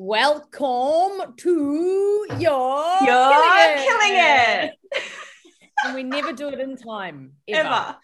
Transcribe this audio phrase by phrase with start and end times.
[0.00, 3.86] Welcome to your You're Killing It.
[3.86, 4.74] killing it.
[5.84, 7.68] and we never do it in time ever.
[7.68, 7.96] Ever.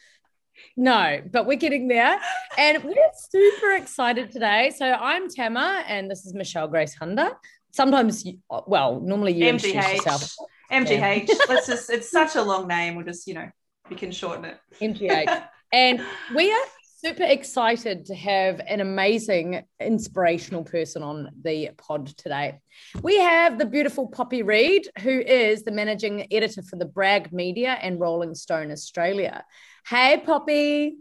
[0.76, 2.20] No, but we're getting there,
[2.58, 4.74] and we're super excited today.
[4.76, 7.30] So I'm Tama, and this is Michelle Grace Hunter.
[7.72, 10.34] Sometimes, you, well, normally you introduce yourself.
[10.70, 11.26] MGH.
[11.28, 11.30] MGH.
[11.48, 12.96] Let's just, it's such a long name.
[12.96, 13.48] We'll just, you know,
[13.88, 14.58] we can shorten it.
[14.82, 15.48] MGH.
[15.72, 16.02] and
[16.34, 16.64] we are
[16.98, 22.58] super excited to have an amazing inspirational person on the pod today.
[23.02, 27.76] We have the beautiful Poppy Reid, who is the managing editor for the Brag Media
[27.82, 29.44] and Rolling Stone Australia.
[29.86, 30.96] Hey, Poppy.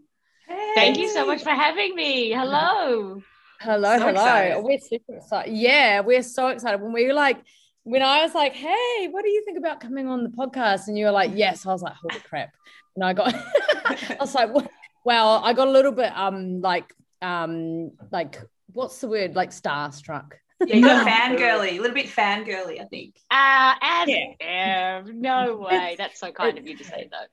[0.48, 0.72] Hey.
[0.76, 2.30] Thank you so much for having me.
[2.32, 3.22] Hello.
[3.62, 4.12] Hello, So hello.
[4.12, 4.64] excited.
[4.64, 5.54] We're super excited.
[5.56, 6.82] Yeah, we're so excited.
[6.82, 7.38] When we were like,
[7.84, 10.88] when I was like, hey, what do you think about coming on the podcast?
[10.90, 11.66] And you were like, yes.
[11.66, 12.50] I was like, holy crap.
[12.96, 13.34] And I got,
[13.86, 14.70] I was like, "What?"
[15.06, 18.42] Well, I got a little bit um like um like
[18.74, 20.34] what's the word like starstruck.
[20.66, 23.16] Yeah, you got fangirly, a little bit fangirly, I think.
[23.32, 25.14] Uh, as if.
[25.14, 25.96] No way.
[25.98, 27.30] That's so kind of you to say that.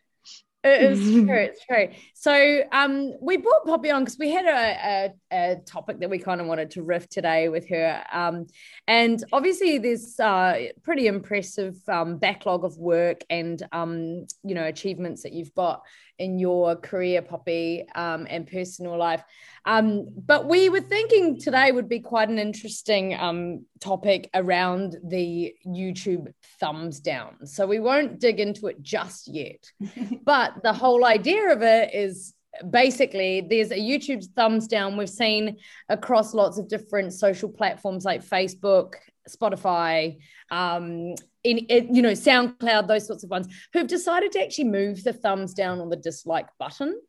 [0.65, 1.35] It is true.
[1.35, 1.89] It's true.
[2.15, 6.19] So um, we brought Poppy on because we had a, a, a topic that we
[6.19, 8.03] kind of wanted to riff today with her.
[8.13, 8.47] Um,
[8.87, 15.25] and obviously, there's uh, pretty impressive um, backlog of work and um, you know achievements
[15.25, 15.83] that you've got
[16.19, 19.23] in your career, Poppy, um, and personal life.
[19.65, 25.55] Um, but we were thinking today would be quite an interesting um, topic around the
[25.67, 27.47] YouTube thumbs down.
[27.47, 29.71] So we won't dig into it just yet.
[30.25, 32.35] but the whole idea of it is
[32.71, 35.57] basically there's a YouTube thumbs down we've seen
[35.89, 38.95] across lots of different social platforms like Facebook,
[39.29, 40.19] Spotify,
[40.51, 41.15] um,
[41.45, 45.13] in, in you know SoundCloud, those sorts of ones, who've decided to actually move the
[45.13, 47.01] thumbs down on the dislike button.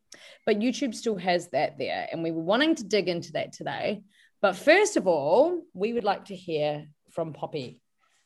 [0.46, 4.04] But YouTube still has that there, and we were wanting to dig into that today.
[4.42, 7.80] But first of all, we would like to hear from Poppy.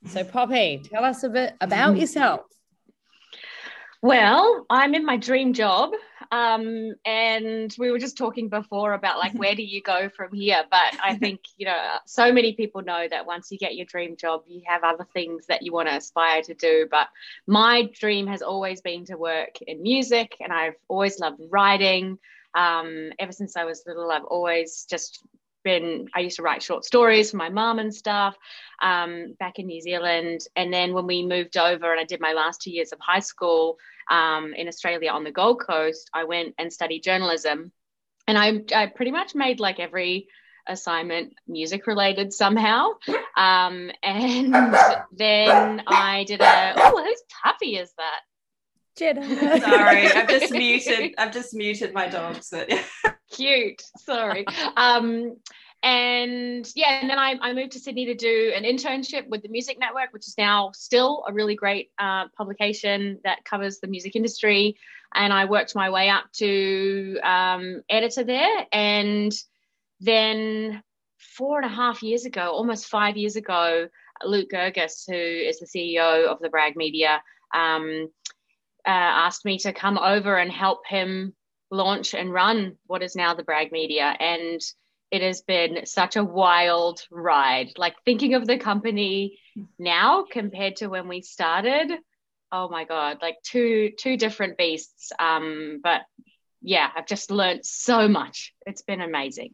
[0.06, 2.42] So, Poppy, tell us a bit about yourself.
[4.02, 5.92] Well, I'm in my dream job.
[6.32, 10.64] Um, and we were just talking before about like, where do you go from here?
[10.70, 14.16] But I think, you know, so many people know that once you get your dream
[14.18, 16.88] job, you have other things that you want to aspire to do.
[16.90, 17.08] But
[17.48, 22.18] my dream has always been to work in music, and I've always loved writing.
[22.54, 25.24] Um, ever since I was little, I've always just
[25.68, 28.38] been, I used to write short stories for my mum and stuff
[28.82, 30.42] um, back in New Zealand.
[30.56, 33.20] And then when we moved over and I did my last two years of high
[33.20, 33.78] school
[34.10, 37.74] um, in Australia on the Gold Coast, I went and studied journalism.
[38.28, 40.28] And I, I pretty much made like every
[40.68, 42.92] assignment music related somehow.
[43.36, 44.54] Um, and
[45.12, 48.22] then I did a, oh, whose puppy is that?
[48.98, 49.60] Jeddah.
[49.60, 51.14] Sorry, I've just muted.
[51.18, 52.50] I've just muted my dogs.
[52.52, 52.72] But
[53.38, 53.84] cute.
[53.98, 54.46] Sorry.
[54.76, 55.38] Um
[55.84, 59.48] and yeah and then I, I moved to sydney to do an internship with the
[59.48, 64.16] music network which is now still a really great uh, publication that covers the music
[64.16, 64.76] industry.
[65.14, 68.66] And i worked my way up to um, editor there.
[68.72, 69.32] And
[70.00, 70.82] then
[71.20, 73.88] four and a half years ago almost five years ago
[74.24, 77.22] luke Girgis who is the ceo of the Brag media
[77.54, 78.10] um,
[78.88, 81.34] uh, asked me to come over and help him
[81.70, 84.16] launch and run what is now the Brag Media.
[84.20, 84.62] And
[85.12, 87.70] it has been such a wild ride.
[87.78, 89.40] Like thinking of the company
[89.80, 91.92] now compared to when we started,
[92.52, 95.12] oh my God, like two two different beasts.
[95.18, 96.02] Um, but
[96.62, 98.54] yeah, I've just learned so much.
[98.66, 99.54] It's been amazing.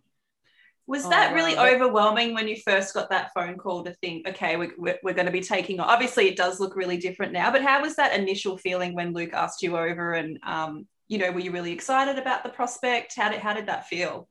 [0.87, 4.55] was Oh, that really overwhelming when you first got that phone call to think, okay,
[4.55, 5.87] we, we're, we're going to be taking on?
[5.87, 9.33] Obviously, it does look really different now, but how was that initial feeling when Luke
[9.33, 10.13] asked you over?
[10.13, 13.15] And, um, you know, were you really excited about the prospect?
[13.15, 14.27] How did, how did that feel?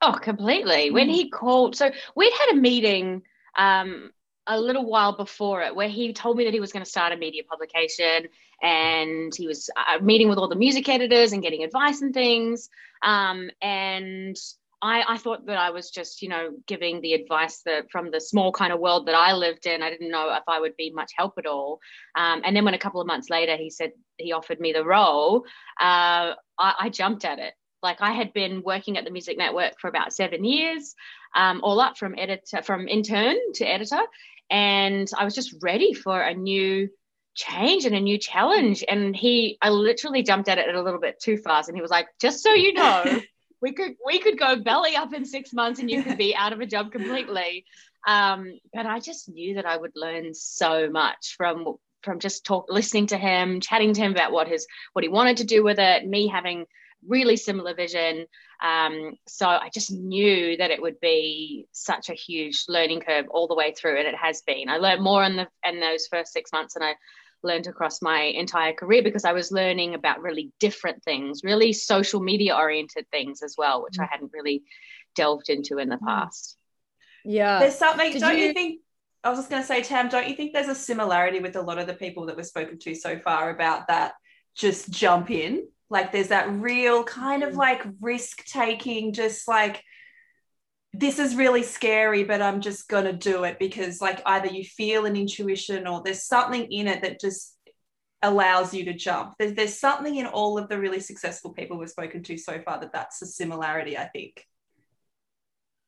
[0.00, 0.90] Oh, completely.
[0.90, 1.12] When Mm.
[1.12, 3.22] he called, so we'd had a meeting
[3.56, 4.12] um,
[4.46, 7.12] a little while before it where he told me that he was going to start
[7.12, 8.28] a media publication
[8.62, 12.68] and he was uh, meeting with all the music editors and getting advice and things.
[13.02, 14.36] Um, and
[14.84, 18.20] I, I, thought that I was just, you know, giving the advice that from the
[18.20, 19.82] small kind of world that I lived in.
[19.82, 21.80] I didn't know if I would be much help at all.
[22.14, 24.84] Um, and then when a couple of months later he said he offered me the
[24.84, 25.46] role,
[25.80, 27.54] uh, I, I, jumped at it.
[27.82, 30.94] Like I had been working at the Music Network for about seven years,
[31.34, 34.02] um, all up from editor, from intern to editor,
[34.50, 36.90] and I was just ready for a new
[37.34, 38.84] change and a new challenge.
[38.86, 41.90] And he, I literally jumped at it a little bit too fast, and he was
[41.90, 43.22] like, "Just so you know."
[43.64, 46.52] we could we could go belly up in six months and you could be out
[46.52, 47.64] of a job completely.
[48.06, 52.66] Um, but i just knew that i would learn so much from from just talk
[52.68, 55.78] listening to him chatting to him about what his what he wanted to do with
[55.78, 56.66] it me having
[57.06, 58.26] really similar vision.
[58.62, 63.48] Um, so i just knew that it would be such a huge learning curve all
[63.48, 64.68] the way through and it has been.
[64.68, 66.94] I learned more in the in those first six months than i
[67.44, 72.20] learned across my entire career because I was learning about really different things, really social
[72.20, 74.10] media oriented things as well, which I mm.
[74.10, 74.64] hadn't really
[75.14, 76.06] delved into in the mm.
[76.06, 76.56] past.
[77.24, 77.60] Yeah.
[77.60, 78.46] There's something, Did don't you...
[78.46, 78.80] you think?
[79.22, 81.62] I was just going to say, Tam, don't you think there's a similarity with a
[81.62, 84.12] lot of the people that we've spoken to so far about that
[84.54, 85.66] just jump in?
[85.88, 87.56] Like there's that real kind of mm.
[87.56, 89.82] like risk taking, just like
[90.96, 94.64] this is really scary, but I'm just going to do it because, like, either you
[94.64, 97.56] feel an intuition or there's something in it that just
[98.22, 99.34] allows you to jump.
[99.38, 102.80] There's, there's something in all of the really successful people we've spoken to so far
[102.80, 104.46] that that's a similarity, I think.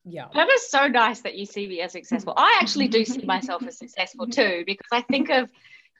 [0.04, 0.26] Yeah.
[0.34, 2.34] That is so nice that you see me as successful.
[2.36, 5.48] I actually do see myself as successful too, because I think of,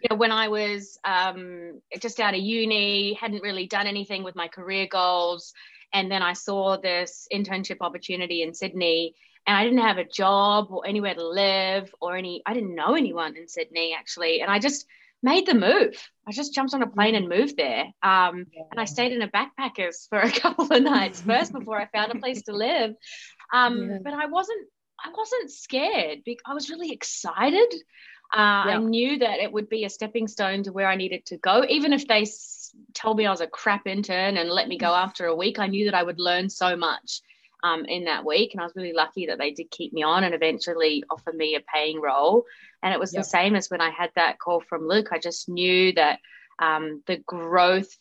[0.01, 4.37] you know, when I was um, just out of uni, hadn't really done anything with
[4.37, 5.55] my career goals
[5.97, 9.15] and then I saw this internship opportunity in Sydney
[9.47, 12.95] and I didn't have a job or anywhere to live or any, I didn't know
[12.95, 14.43] anyone in Sydney actually.
[14.43, 14.85] And I just
[15.23, 15.97] made the move.
[16.29, 17.85] I just jumped on a plane and moved there.
[18.03, 18.65] Um, yeah.
[18.71, 22.13] And I stayed in a backpackers for a couple of nights first before I found
[22.13, 22.95] a place to live.
[23.55, 23.99] Um, yeah.
[24.05, 24.69] But I wasn't,
[25.03, 26.19] I wasn't scared.
[26.47, 27.73] I was really excited.
[28.35, 28.77] Uh, yeah.
[28.77, 31.65] I knew that it would be a stepping stone to where I needed to go,
[31.67, 32.27] even if they
[32.95, 35.67] told me I was a crap intern and let me go after a week, I
[35.67, 37.21] knew that I would learn so much
[37.63, 38.53] um, in that week.
[38.53, 41.55] And I was really lucky that they did keep me on and eventually offer me
[41.55, 42.45] a paying role.
[42.83, 43.23] And it was yep.
[43.23, 45.09] the same as when I had that call from Luke.
[45.13, 46.21] I just knew that
[46.59, 47.97] um, the growth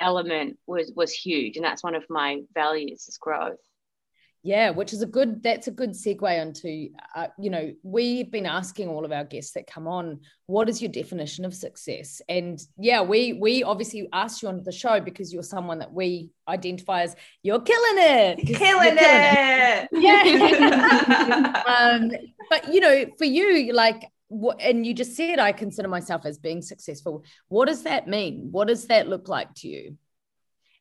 [0.00, 3.60] element was was huge, and that's one of my values is growth.
[4.46, 8.44] Yeah, which is a good, that's a good segue onto, uh, you know, we've been
[8.44, 12.20] asking all of our guests that come on, what is your definition of success?
[12.28, 16.28] And yeah, we we obviously asked you on the show because you're someone that we
[16.46, 18.36] identify as you're killing it.
[18.46, 19.88] Killing, killing it.
[19.90, 19.90] it.
[20.02, 21.62] Yeah.
[21.66, 22.10] um,
[22.50, 26.36] but you know, for you, like what, and you just said I consider myself as
[26.36, 27.24] being successful.
[27.48, 28.48] What does that mean?
[28.50, 29.96] What does that look like to you?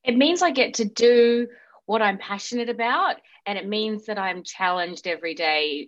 [0.03, 1.47] It means I get to do
[1.85, 3.15] what I'm passionate about.
[3.45, 5.87] And it means that I'm challenged every day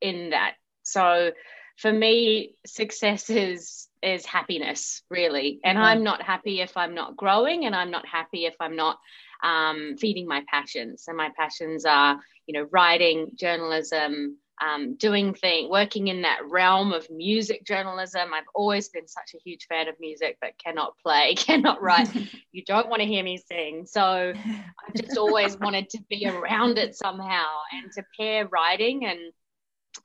[0.00, 0.54] in that.
[0.82, 1.32] So
[1.76, 5.60] for me, success is is happiness, really.
[5.64, 5.84] And mm-hmm.
[5.84, 8.98] I'm not happy if I'm not growing, and I'm not happy if I'm not
[9.42, 11.04] um, feeding my passions.
[11.08, 16.92] And my passions are, you know, writing, journalism, um, doing things, working in that realm
[16.92, 18.32] of music journalism.
[18.34, 22.08] I've always been such a huge fan of music, but cannot play, cannot write.
[22.52, 23.86] you don't want to hear me sing.
[23.86, 27.46] So I just always wanted to be around it somehow.
[27.72, 29.18] And to pair writing and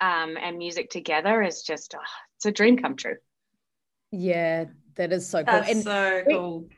[0.02, 2.04] um, and music together is just, oh,
[2.38, 3.18] it's a dream come true.
[4.12, 5.54] Yeah, that is so cool.
[5.54, 6.70] That's and so cool.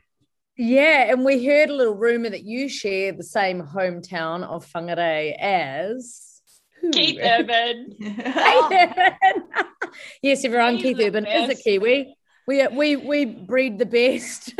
[0.56, 5.36] Yeah, and we heard a little rumor that you share the same hometown of Whangarei
[5.38, 6.35] as
[6.92, 7.94] Keith Urban.
[7.98, 9.14] Keith Urban.
[10.22, 10.78] yes, everyone.
[10.78, 12.16] Keith Urban is a Kiwi.
[12.46, 14.52] We we we breed the best.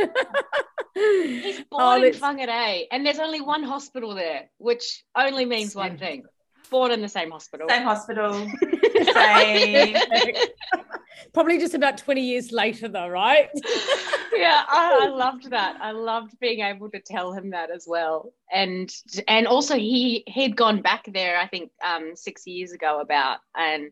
[0.93, 5.75] He's oh, born oh, in Whangarei, and there's only one hospital there, which only means
[5.75, 6.23] one thing:
[6.67, 7.67] born in the same hospital.
[7.69, 8.33] Same hospital.
[9.13, 9.97] same.
[11.33, 13.49] Probably just about 20 years later, though, right?
[14.35, 15.77] yeah, I, I, loved that.
[15.81, 18.91] I loved being able to tell him that as well, and
[19.27, 23.91] and also he he'd gone back there, I think, um, six years ago about and.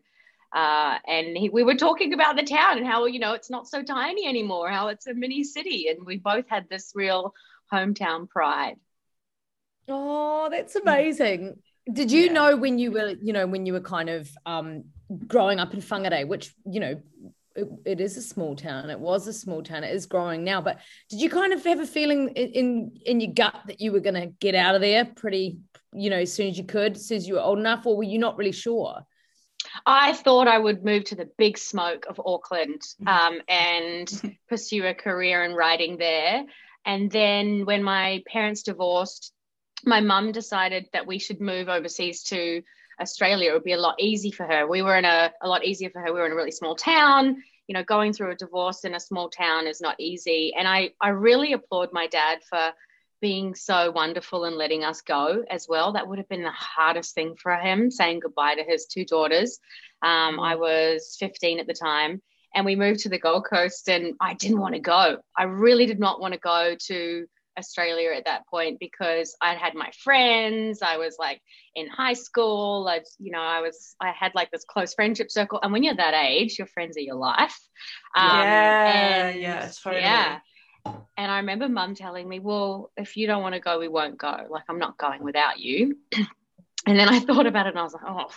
[0.54, 3.68] Uh, and he, we were talking about the town and how you know it's not
[3.68, 7.34] so tiny anymore, how it's a mini city, and we both had this real
[7.74, 8.76] hometown pride.
[9.90, 11.58] Oh, that's amazing.
[11.92, 12.34] Did you yeah.
[12.34, 14.86] know when you were, you know, when you were kind of um,
[15.28, 17.02] growing up in Whangarei, which, you know,
[17.56, 18.90] it, it is a small town.
[18.90, 19.84] It was a small town.
[19.84, 20.62] It is growing now.
[20.62, 24.02] But did you kind of have a feeling in in your gut that you were
[24.02, 25.60] going to get out of there pretty,
[25.94, 27.96] you know, as soon as you could, as soon as you were old enough, or
[27.96, 29.06] were you not really sure?
[29.86, 34.94] I thought I would move to the big smoke of Auckland um, and pursue a
[34.94, 36.44] career in writing there.
[36.86, 39.34] And then when my parents divorced,
[39.84, 42.62] my mum decided that we should move overseas to
[43.00, 43.52] Australia.
[43.52, 44.68] It would be a lot easy for her.
[44.68, 46.14] We were in a, a lot easier for her.
[46.14, 47.44] We were in a really small town.
[47.68, 50.54] You know, going through a divorce in a small town is not easy.
[50.58, 52.74] And I, I really applaud my dad for
[53.22, 55.94] being so wonderful and letting us go as well.
[55.94, 59.60] That would have been the hardest thing for him, saying goodbye to his two daughters.
[60.02, 62.22] Um, I was 15 at the time,
[62.54, 65.18] and we moved to the Gold Coast, and I didn't want to go.
[65.36, 67.26] I really did not want to go to
[67.58, 70.82] Australia at that point because I'd had my friends.
[70.82, 71.42] I was like
[71.76, 72.88] in high school.
[72.90, 75.60] I, you know, I was I had like this close friendship circle.
[75.62, 77.58] And when you're that age, your friends are your life.
[78.16, 80.02] Um, yeah, yeah, totally.
[80.02, 80.40] Yeah.
[81.18, 84.18] And I remember mum telling me, well, if you don't want to go, we won't
[84.18, 84.46] go.
[84.50, 85.98] Like, I'm not going without you.
[86.86, 88.30] and then I thought about it and I was like, oh,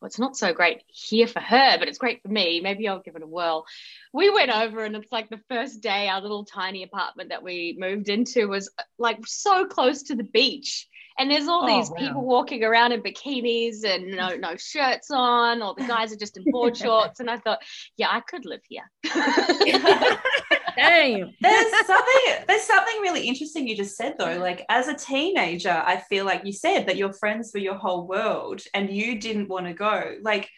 [0.00, 2.60] well, it's not so great here for her, but it's great for me.
[2.60, 3.66] Maybe I'll give it a whirl.
[4.12, 7.76] We went over, and it's like the first day, our little tiny apartment that we
[7.78, 10.86] moved into was like so close to the beach.
[11.18, 11.96] And there's all oh, these wow.
[11.96, 16.36] people walking around in bikinis and no no shirts on, or the guys are just
[16.36, 17.18] in board shorts.
[17.18, 17.58] And I thought,
[17.96, 18.88] yeah, I could live here.
[20.78, 21.32] Damn.
[21.40, 24.38] There's something there's something really interesting you just said though.
[24.38, 28.06] Like as a teenager, I feel like you said that your friends were your whole
[28.06, 30.14] world and you didn't want to go.
[30.22, 30.48] Like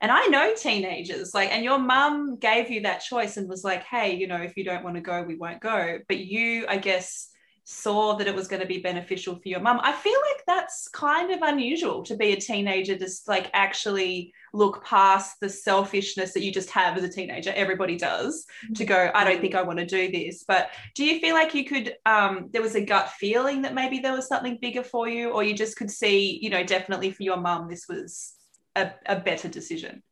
[0.00, 3.84] and I know teenagers, like, and your mum gave you that choice and was like,
[3.84, 5.98] hey, you know, if you don't want to go, we won't go.
[6.08, 7.30] But you, I guess,
[7.64, 9.80] saw that it was going to be beneficial for your mum.
[9.82, 14.84] I feel like that's kind of unusual to be a teenager, just like actually look
[14.84, 17.52] past the selfishness that you just have as a teenager.
[17.54, 18.44] Everybody does
[18.74, 20.44] to go, I don't think I want to do this.
[20.46, 23.98] But do you feel like you could, um, there was a gut feeling that maybe
[23.98, 27.22] there was something bigger for you, or you just could see, you know, definitely for
[27.22, 28.34] your mum, this was
[28.76, 30.02] a, a better decision?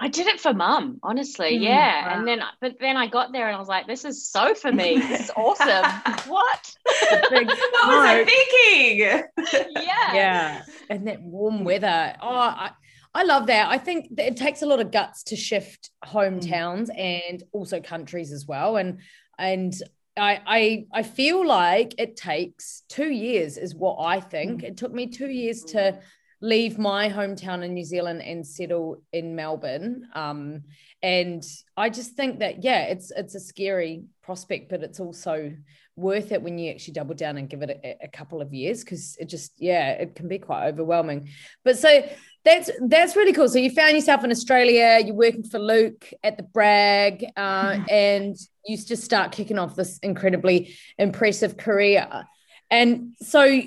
[0.00, 1.58] I did it for mum, honestly.
[1.58, 2.06] Mm, yeah.
[2.06, 2.18] Wow.
[2.18, 4.70] And then, but then I got there and I was like, this is so for
[4.70, 4.98] me.
[5.08, 5.68] This is awesome.
[6.28, 6.76] what?
[7.10, 7.58] what was
[8.04, 8.98] I thinking?
[9.74, 10.14] yeah.
[10.14, 10.62] Yeah.
[10.88, 12.14] And that warm weather.
[12.22, 12.70] Oh, I,
[13.12, 13.68] I love that.
[13.70, 16.98] I think that it takes a lot of guts to shift hometowns mm.
[17.28, 18.76] and also countries as well.
[18.76, 19.00] And,
[19.38, 19.74] and,
[20.16, 24.62] I, I I feel like it takes two years is what I think.
[24.62, 24.64] Mm.
[24.64, 26.00] It took me two years to
[26.40, 30.08] leave my hometown in New Zealand and settle in Melbourne.
[30.14, 30.62] Um,
[31.02, 31.44] and
[31.76, 35.52] I just think that yeah, it's it's a scary prospect, but it's also
[35.96, 38.84] worth it when you actually double down and give it a, a couple of years
[38.84, 41.28] because it just yeah, it can be quite overwhelming.
[41.64, 42.08] But so
[42.44, 43.48] that's that's really cool.
[43.48, 45.00] So you found yourself in Australia.
[45.04, 49.98] You're working for Luke at the Brag, uh, and you just start kicking off this
[49.98, 52.24] incredibly impressive career.
[52.70, 53.62] And so,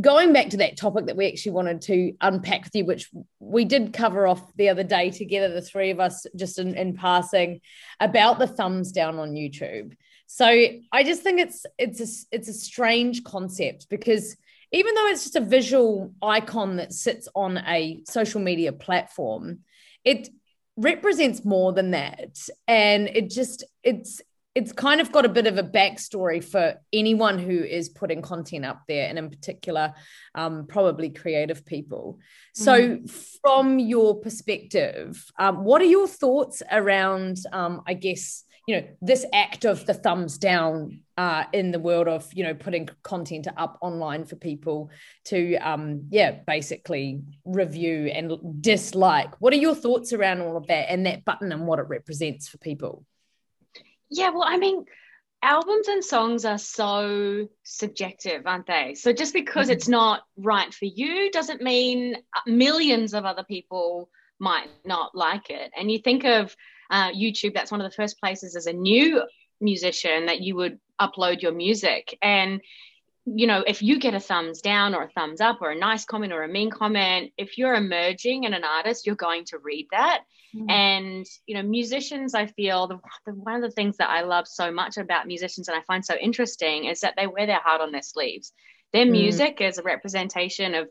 [0.00, 3.10] going back to that topic that we actually wanted to unpack with you, which
[3.40, 6.94] we did cover off the other day together, the three of us, just in, in
[6.94, 7.60] passing,
[8.00, 9.94] about the thumbs down on YouTube.
[10.26, 14.36] So I just think it's it's a, it's a strange concept because
[14.72, 19.58] even though it's just a visual icon that sits on a social media platform,
[20.04, 20.30] it
[20.76, 24.22] represents more than that, and it just it's
[24.54, 28.64] it's kind of got a bit of a backstory for anyone who is putting content
[28.64, 29.94] up there, and in particular,
[30.34, 32.18] um, probably creative people.
[32.54, 33.10] So, mm.
[33.42, 39.24] from your perspective, um, what are your thoughts around, um, I guess, you know, this
[39.32, 43.78] act of the thumbs down uh, in the world of, you know, putting content up
[43.80, 44.90] online for people
[45.24, 49.34] to, um, yeah, basically review and dislike?
[49.40, 52.48] What are your thoughts around all of that and that button and what it represents
[52.48, 53.04] for people?
[54.12, 54.84] Yeah, well, I mean,
[55.42, 58.94] albums and songs are so subjective, aren't they?
[58.94, 59.72] So just because mm-hmm.
[59.72, 62.16] it's not right for you doesn't mean
[62.46, 65.72] millions of other people might not like it.
[65.76, 66.54] And you think of
[66.90, 69.22] uh, YouTube, that's one of the first places as a new
[69.60, 72.18] musician that you would upload your music.
[72.20, 72.60] And
[73.24, 76.04] you know, if you get a thumbs down or a thumbs up or a nice
[76.04, 79.86] comment or a mean comment, if you're emerging and an artist, you're going to read
[79.92, 80.22] that.
[80.54, 80.70] Mm.
[80.70, 84.48] And, you know, musicians, I feel the, the, one of the things that I love
[84.48, 87.80] so much about musicians and I find so interesting is that they wear their heart
[87.80, 88.52] on their sleeves.
[88.92, 89.12] Their mm.
[89.12, 90.88] music is a representation of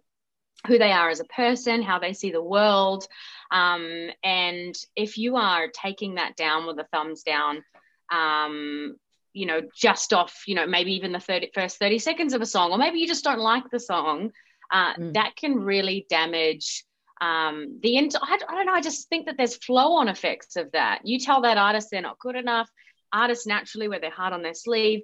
[0.67, 3.07] who they are as a person, how they see the world.
[3.51, 7.63] Um, and if you are taking that down with a thumbs down,
[8.11, 8.95] um,
[9.33, 12.45] you know, just off, you know, maybe even the 30, first 30 seconds of a
[12.45, 14.31] song, or maybe you just don't like the song,
[14.71, 15.13] uh, mm.
[15.13, 16.83] that can really damage
[17.21, 18.73] um, the int- I, I don't know.
[18.73, 21.01] I just think that there's flow on effects of that.
[21.03, 22.67] You tell that artist they're not good enough,
[23.13, 25.03] artists naturally wear their heart on their sleeve.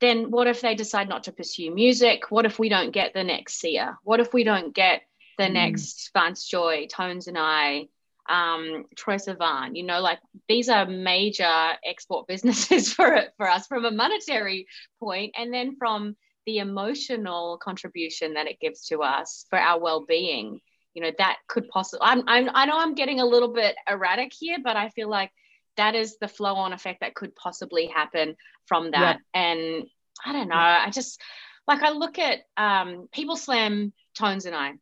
[0.00, 2.30] Then what if they decide not to pursue music?
[2.30, 3.98] What if we don't get the next Sia?
[4.04, 5.02] What if we don't get
[5.38, 5.54] the mm.
[5.54, 7.88] next Vance Joy, Tones and I,
[8.28, 9.76] um, Troye Sivan.
[9.76, 10.18] You know, like
[10.48, 14.66] these are major export businesses for for us from a monetary
[15.00, 16.16] point, and then from
[16.46, 20.60] the emotional contribution that it gives to us for our well-being.
[20.94, 22.00] You know, that could possibly.
[22.02, 25.30] I'm, I'm I know I'm getting a little bit erratic here, but I feel like
[25.76, 29.20] that is the flow-on effect that could possibly happen from that.
[29.34, 29.40] Yeah.
[29.40, 29.84] And
[30.24, 30.56] I don't know.
[30.56, 31.20] I just
[31.66, 34.72] like I look at um, people slam Tones and I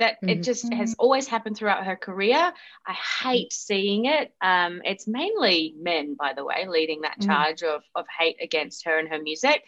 [0.00, 0.30] that mm-hmm.
[0.30, 2.52] it just has always happened throughout her career.
[2.86, 4.32] I hate seeing it.
[4.42, 7.30] Um, it's mainly men, by the way, leading that mm-hmm.
[7.30, 7.76] charge mm-hmm.
[7.76, 9.62] of, of hate against her and her music.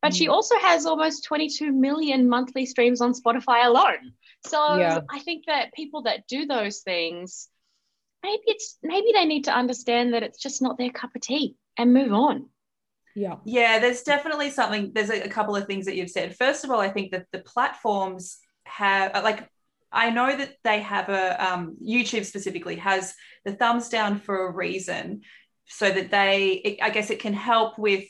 [0.00, 0.18] But mm-hmm.
[0.18, 4.14] she also has almost 22 million monthly streams on Spotify alone.
[4.46, 5.00] So yeah.
[5.10, 7.48] I think that people that do those things,
[8.22, 11.56] maybe it's maybe they need to understand that it's just not their cup of tea
[11.76, 12.48] and move on.
[13.14, 13.36] Yeah.
[13.44, 16.36] Yeah, there's definitely something, there's a, a couple of things that you've said.
[16.36, 19.48] First of all, I think that the platforms have like
[19.92, 24.52] I know that they have a um, YouTube specifically has the thumbs down for a
[24.52, 25.22] reason,
[25.66, 28.04] so that they, it, I guess, it can help with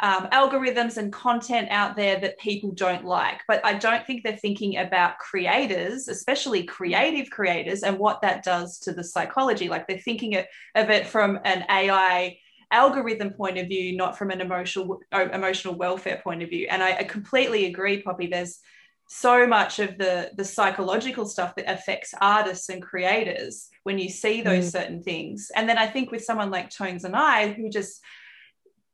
[0.00, 3.40] um, algorithms and content out there that people don't like.
[3.46, 8.78] But I don't think they're thinking about creators, especially creative creators, and what that does
[8.80, 9.68] to the psychology.
[9.68, 12.38] Like they're thinking of, it from an AI
[12.70, 16.66] algorithm point of view, not from an emotional emotional welfare point of view.
[16.68, 18.26] And I, I completely agree, Poppy.
[18.26, 18.58] There's
[19.06, 24.40] so much of the the psychological stuff that affects artists and creators when you see
[24.40, 24.72] those mm.
[24.72, 28.02] certain things and then i think with someone like tones and i who just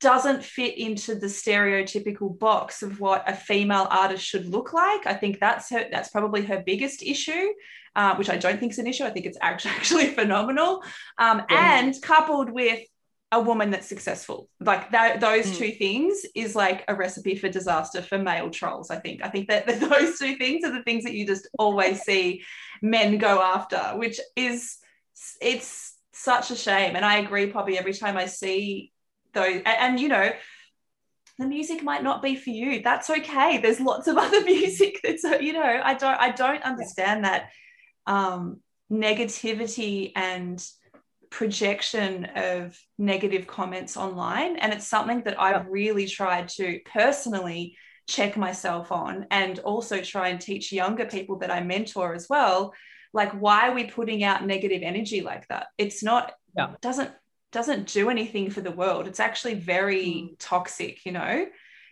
[0.01, 5.13] doesn't fit into the stereotypical box of what a female artist should look like i
[5.13, 7.47] think that's her that's probably her biggest issue
[7.95, 10.83] uh, which i don't think is an issue i think it's actually, actually phenomenal
[11.19, 11.79] um, yeah.
[11.79, 12.81] and coupled with
[13.31, 14.49] a woman that's successful.
[14.59, 15.57] Like that those mm.
[15.57, 19.23] two things is like a recipe for disaster for male trolls i think.
[19.23, 22.43] I think that, that those two things are the things that you just always see
[22.81, 24.77] men go after which is
[25.41, 26.95] it's such a shame.
[26.95, 28.91] And i agree poppy every time i see
[29.33, 30.31] those and, and you know
[31.39, 32.81] the music might not be for you.
[32.83, 33.57] That's okay.
[33.57, 37.49] There's lots of other music that's you know i don't i don't understand that
[38.05, 38.59] um
[38.91, 40.63] negativity and
[41.31, 44.57] projection of negative comments online.
[44.57, 50.27] And it's something that I've really tried to personally check myself on and also try
[50.27, 52.73] and teach younger people that I mentor as well.
[53.13, 55.67] Like, why are we putting out negative energy like that?
[55.77, 56.75] It's not, yeah.
[56.81, 57.11] doesn't,
[57.51, 59.07] doesn't do anything for the world.
[59.07, 60.35] It's actually very mm.
[60.37, 61.47] toxic, you know?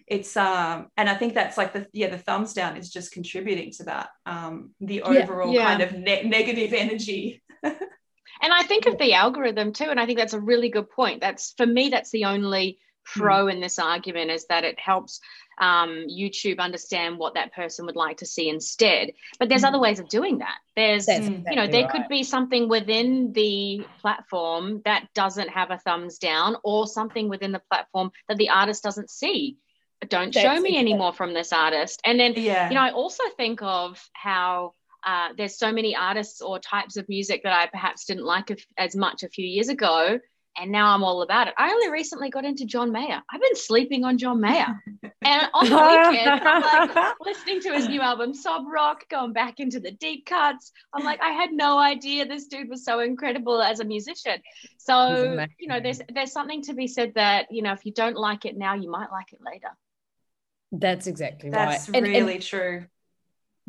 [0.05, 3.71] It's um and I think that's like the yeah the thumbs down is just contributing
[3.73, 5.65] to that um the overall yeah, yeah.
[5.65, 7.43] kind of ne- negative energy
[8.41, 11.21] And I think of the algorithm too, and I think that's a really good point.
[11.21, 13.53] That's for me, that's the only pro mm.
[13.53, 15.19] in this argument is that it helps
[15.59, 19.11] um, YouTube understand what that person would like to see instead.
[19.39, 19.67] But there's mm.
[19.67, 20.57] other ways of doing that.
[20.75, 21.91] There's, exactly you know, there right.
[21.91, 27.51] could be something within the platform that doesn't have a thumbs down, or something within
[27.51, 29.57] the platform that the artist doesn't see.
[30.07, 30.77] Don't that's show me exactly.
[30.77, 31.99] anymore from this artist.
[32.05, 32.69] And then, yeah.
[32.69, 37.07] you know, I also think of how uh, there's so many artists or types of
[37.09, 40.19] music that I perhaps didn't like as much a few years ago.
[40.57, 41.53] And now I'm all about it.
[41.57, 43.21] I only recently got into John Mayer.
[43.31, 44.81] I've been sleeping on John Mayer.
[45.21, 49.61] and on the weekend, I'm like listening to his new album, Sob Rock, going back
[49.61, 50.73] into the deep cuts.
[50.93, 54.41] I'm like, I had no idea this dude was so incredible as a musician.
[54.79, 58.17] So, you know, there's there's something to be said that, you know, if you don't
[58.17, 59.69] like it now, you might like it later.
[60.71, 61.93] That's exactly That's right.
[61.93, 62.85] That's really and, true.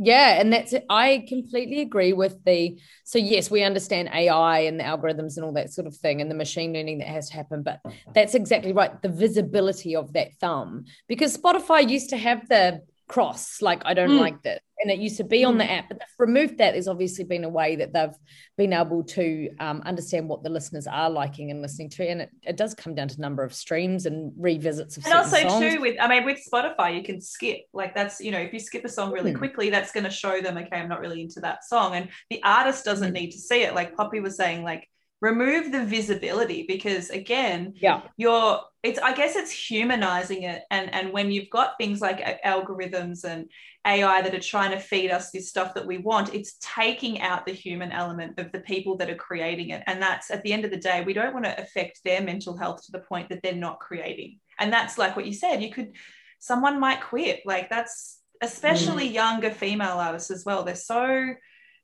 [0.02, 0.86] Yeah, and that's it.
[0.88, 2.80] I completely agree with the.
[3.04, 6.30] So yes, we understand AI and the algorithms and all that sort of thing, and
[6.30, 7.62] the machine learning that has to happen.
[7.62, 7.80] But
[8.14, 9.00] that's exactly right.
[9.02, 14.12] The visibility of that thumb, because Spotify used to have the cross, like I don't
[14.12, 14.20] mm.
[14.20, 15.78] like this, and it used to be on the mm.
[15.78, 16.72] app, but they've removed that.
[16.72, 18.14] There's obviously been a way that they've
[18.56, 22.30] been able to um, understand what the listeners are liking and listening to, and it,
[22.42, 25.04] it does come down to number of streams and revisits of.
[25.04, 25.32] Songs.
[25.32, 25.74] And also songs.
[25.74, 27.60] too, with I mean, with Spotify, you can skip.
[27.72, 29.38] Like that's you know, if you skip a song really mm.
[29.38, 32.42] quickly, that's going to show them, okay, I'm not really into that song, and the
[32.42, 33.14] artist doesn't mm.
[33.14, 33.74] need to see it.
[33.74, 34.88] Like Poppy was saying, like
[35.20, 38.02] remove the visibility because again yeah.
[38.16, 40.62] you're it's i guess it's humanizing it.
[40.70, 43.50] And and when you've got things like algorithms and
[43.86, 47.44] ai that are trying to feed us this stuff that we want it's taking out
[47.44, 49.82] the human element of the people that are creating it.
[49.86, 52.56] And that's at the end of the day we don't want to affect their mental
[52.56, 54.38] health to the point that they're not creating.
[54.58, 55.92] And that's like what you said you could
[56.38, 57.40] someone might quit.
[57.44, 59.14] Like that's especially mm.
[59.14, 60.64] younger female artists as well.
[60.64, 61.34] They're so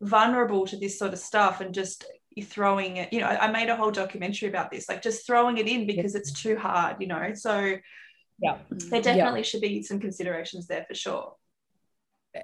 [0.00, 2.04] vulnerable to this sort of stuff and just
[2.42, 5.66] throwing it you know I, made a whole documentary about this like just throwing it
[5.66, 7.76] in because it's too hard you know so
[8.40, 9.44] yeah there definitely yeah.
[9.44, 11.34] should be some considerations there for sure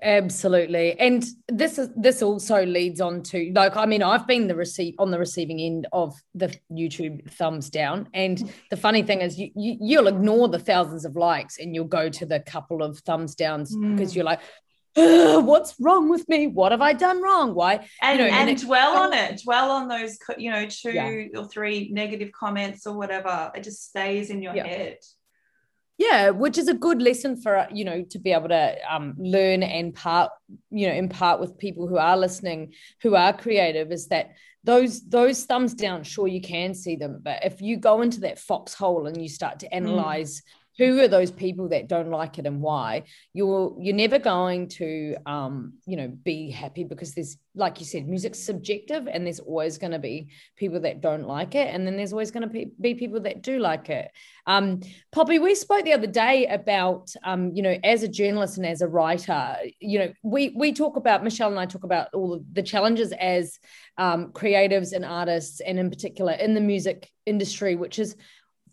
[0.00, 0.98] Absolutely.
[0.98, 4.94] And this is this also leads on to like I mean I've been the receive
[4.98, 9.50] on the receiving end of the YouTube thumbs down and the funny thing is you,
[9.54, 13.34] you you'll ignore the thousands of likes and you'll go to the couple of thumbs
[13.34, 13.94] downs mm.
[13.94, 14.40] because you're like
[14.94, 18.60] what's wrong with me what have i done wrong why and, you know, and, and
[18.60, 21.38] it, dwell on it dwell on those you know two yeah.
[21.38, 24.66] or three negative comments or whatever it just stays in your yeah.
[24.66, 24.98] head
[25.96, 29.62] yeah which is a good lesson for you know to be able to um, learn
[29.62, 30.30] and part
[30.70, 34.32] you know impart with people who are listening who are creative is that
[34.64, 38.38] those those thumbs down sure you can see them but if you go into that
[38.38, 39.76] foxhole and you start to mm.
[39.76, 40.44] analyze mm
[40.78, 43.04] who are those people that don't like it and why?
[43.32, 48.08] You're you're never going to um you know be happy because there's like you said
[48.08, 51.74] music's subjective and there's always going to be people that don't like it.
[51.74, 54.10] And then there's always going to be, be people that do like it.
[54.46, 54.80] Um
[55.12, 58.80] poppy we spoke the other day about um you know as a journalist and as
[58.80, 62.62] a writer you know we we talk about michelle and i talk about all the
[62.62, 63.58] challenges as
[63.98, 68.16] um, creatives and artists and in particular in the music industry which is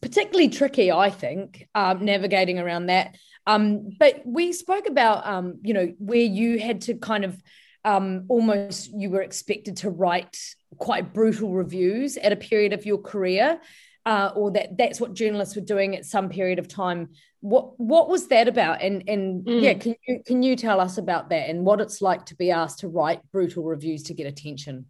[0.01, 3.17] particularly tricky, I think, um, navigating around that.
[3.45, 7.41] Um, but we spoke about, um, you know, where you had to kind of
[7.85, 10.37] um, almost you were expected to write
[10.77, 13.59] quite brutal reviews at a period of your career,
[14.05, 17.09] uh, or that that's what journalists were doing at some period of time.
[17.41, 18.81] What what was that about?
[18.81, 19.61] And and mm.
[19.61, 22.51] yeah, can you can you tell us about that and what it's like to be
[22.51, 24.85] asked to write brutal reviews to get attention?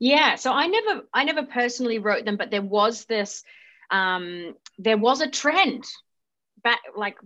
[0.00, 3.44] Yeah, so I never I never personally wrote them, but there was this
[3.90, 5.84] um, there was a trend
[6.62, 7.16] back like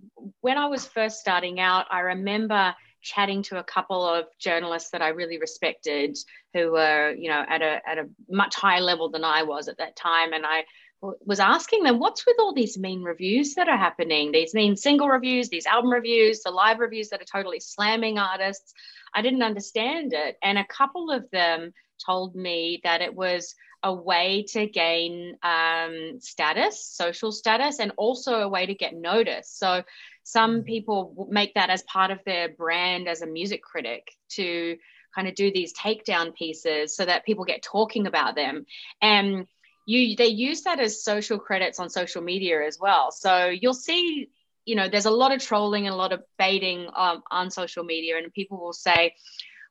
[0.40, 5.02] when I was first starting out, I remember chatting to a couple of journalists that
[5.02, 6.18] I really respected
[6.52, 9.78] who were, you know, at a at a much higher level than I was at
[9.78, 10.32] that time.
[10.32, 10.64] And I
[11.00, 14.32] was asking them, what's with all these mean reviews that are happening?
[14.32, 18.72] These mean single reviews, these album reviews, the live reviews that are totally slamming artists.
[19.14, 20.36] I didn't understand it.
[20.42, 21.72] And a couple of them
[22.04, 28.40] told me that it was a way to gain um, status, social status, and also
[28.40, 29.58] a way to get noticed.
[29.58, 29.82] So
[30.24, 30.64] some mm.
[30.64, 34.76] people make that as part of their brand as a music critic to
[35.14, 38.66] kind of do these takedown pieces so that people get talking about them.
[39.00, 39.46] And
[39.86, 43.10] you they use that as social credits on social media as well.
[43.10, 44.28] So you'll see
[44.68, 47.84] you know there's a lot of trolling and a lot of baiting um, on social
[47.84, 49.14] media and people will say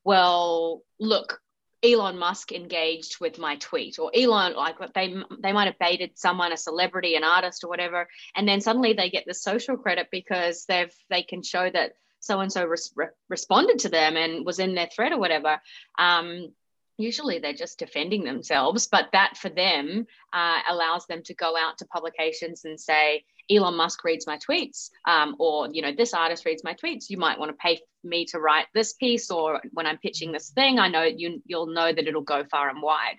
[0.03, 1.39] well look
[1.87, 6.51] Elon Musk engaged with my tweet or Elon like they they might have baited someone
[6.51, 10.65] a celebrity an artist or whatever and then suddenly they get the social credit because
[10.65, 12.67] they've they can show that so and so
[13.29, 15.61] responded to them and was in their thread or whatever.
[15.97, 16.51] Um,
[16.97, 21.77] usually they're just defending themselves but that for them uh, allows them to go out
[21.77, 26.45] to publications and say elon musk reads my tweets um, or you know this artist
[26.45, 29.85] reads my tweets you might want to pay me to write this piece or when
[29.85, 33.17] i'm pitching this thing i know you you'll know that it'll go far and wide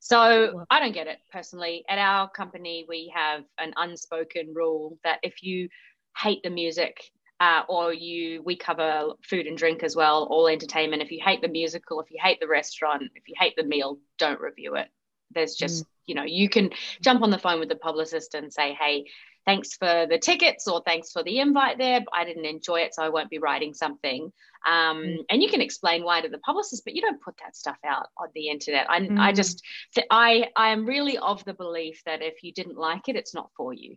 [0.00, 5.18] so i don't get it personally at our company we have an unspoken rule that
[5.22, 5.68] if you
[6.16, 7.10] hate the music
[7.40, 11.02] uh, or you we cover food and drink as well, all entertainment.
[11.02, 13.98] If you hate the musical, if you hate the restaurant, if you hate the meal,
[14.18, 14.88] don't review it.
[15.34, 15.88] There's just mm.
[16.06, 19.06] you know you can jump on the phone with the publicist and say, hey.
[19.46, 22.00] Thanks for the tickets or thanks for the invite there.
[22.00, 24.32] But I didn't enjoy it, so I won't be writing something.
[24.66, 25.16] Um, mm.
[25.28, 28.06] And you can explain why to the publicist, but you don't put that stuff out
[28.18, 28.88] on the internet.
[28.88, 29.18] I, mm.
[29.18, 29.62] I just,
[30.10, 33.50] I, I am really of the belief that if you didn't like it, it's not
[33.56, 33.96] for you.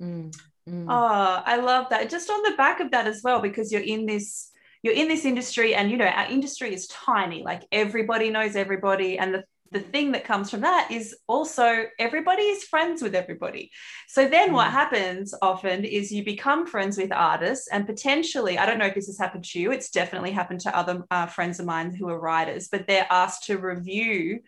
[0.00, 0.34] Mm.
[0.68, 0.86] Mm.
[0.88, 2.10] Oh, I love that.
[2.10, 4.50] Just on the back of that as well, because you're in this
[4.82, 9.18] you're in this industry and you know our industry is tiny like everybody knows everybody
[9.18, 9.42] and the
[9.74, 13.72] the thing that comes from that is also everybody is friends with everybody.
[14.08, 14.72] So then what mm.
[14.72, 19.08] happens often is you become friends with artists and potentially, I don't know if this
[19.08, 22.18] has happened to you, it's definitely happened to other uh, friends of mine who are
[22.18, 24.40] writers, but they're asked to review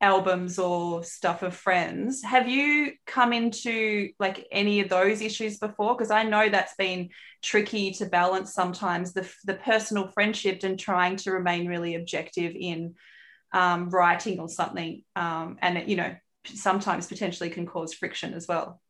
[0.00, 5.96] albums or stuff of friends have you come into like any of those issues before
[5.96, 7.08] because i know that's been
[7.42, 12.94] tricky to balance sometimes the, the personal friendship and trying to remain really objective in
[13.52, 18.46] um, writing or something um, and it, you know sometimes potentially can cause friction as
[18.48, 18.80] well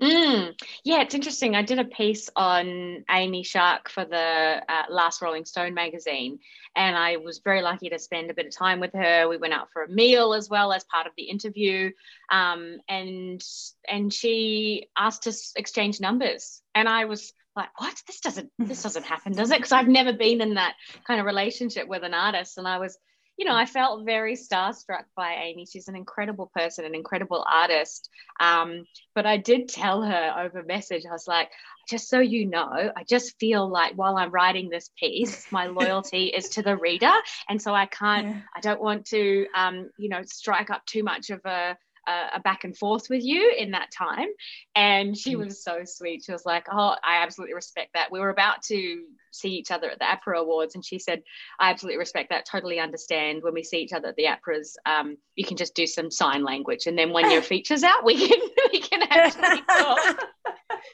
[0.00, 0.54] Mm.
[0.84, 1.54] Yeah, it's interesting.
[1.54, 6.38] I did a piece on Amy Shark for the uh, last Rolling Stone magazine,
[6.74, 9.26] and I was very lucky to spend a bit of time with her.
[9.26, 11.92] We went out for a meal as well as part of the interview,
[12.30, 13.42] um, and
[13.88, 17.96] and she asked us exchange numbers, and I was like, "What?
[18.06, 20.74] This doesn't this doesn't happen, does it?" Because I've never been in that
[21.06, 22.98] kind of relationship with an artist, and I was
[23.36, 25.66] you know, I felt very starstruck by Amy.
[25.66, 28.08] She's an incredible person, an incredible artist.
[28.40, 31.50] Um, but I did tell her over message, I was like,
[31.88, 36.26] just so you know, I just feel like while I'm writing this piece, my loyalty
[36.26, 37.12] is to the reader.
[37.48, 38.40] And so I can't, yeah.
[38.56, 42.64] I don't want to, um, you know, strike up too much of a, a, back
[42.64, 44.28] and forth with you in that time.
[44.74, 45.44] And she mm.
[45.44, 46.24] was so sweet.
[46.24, 48.10] She was like, Oh, I absolutely respect that.
[48.10, 51.22] We were about to see each other at the APRA Awards, and she said,
[51.60, 52.46] I absolutely respect that.
[52.46, 55.86] Totally understand when we see each other at the APRAs, um, you can just do
[55.86, 56.86] some sign language.
[56.86, 60.24] And then when your feature's out, we can, we can actually talk.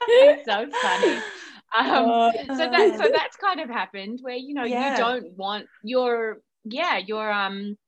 [0.08, 1.22] it's so funny.
[1.74, 4.92] Um, oh, so that so that's kind of happened where you know yeah.
[4.92, 7.78] you don't want your yeah your um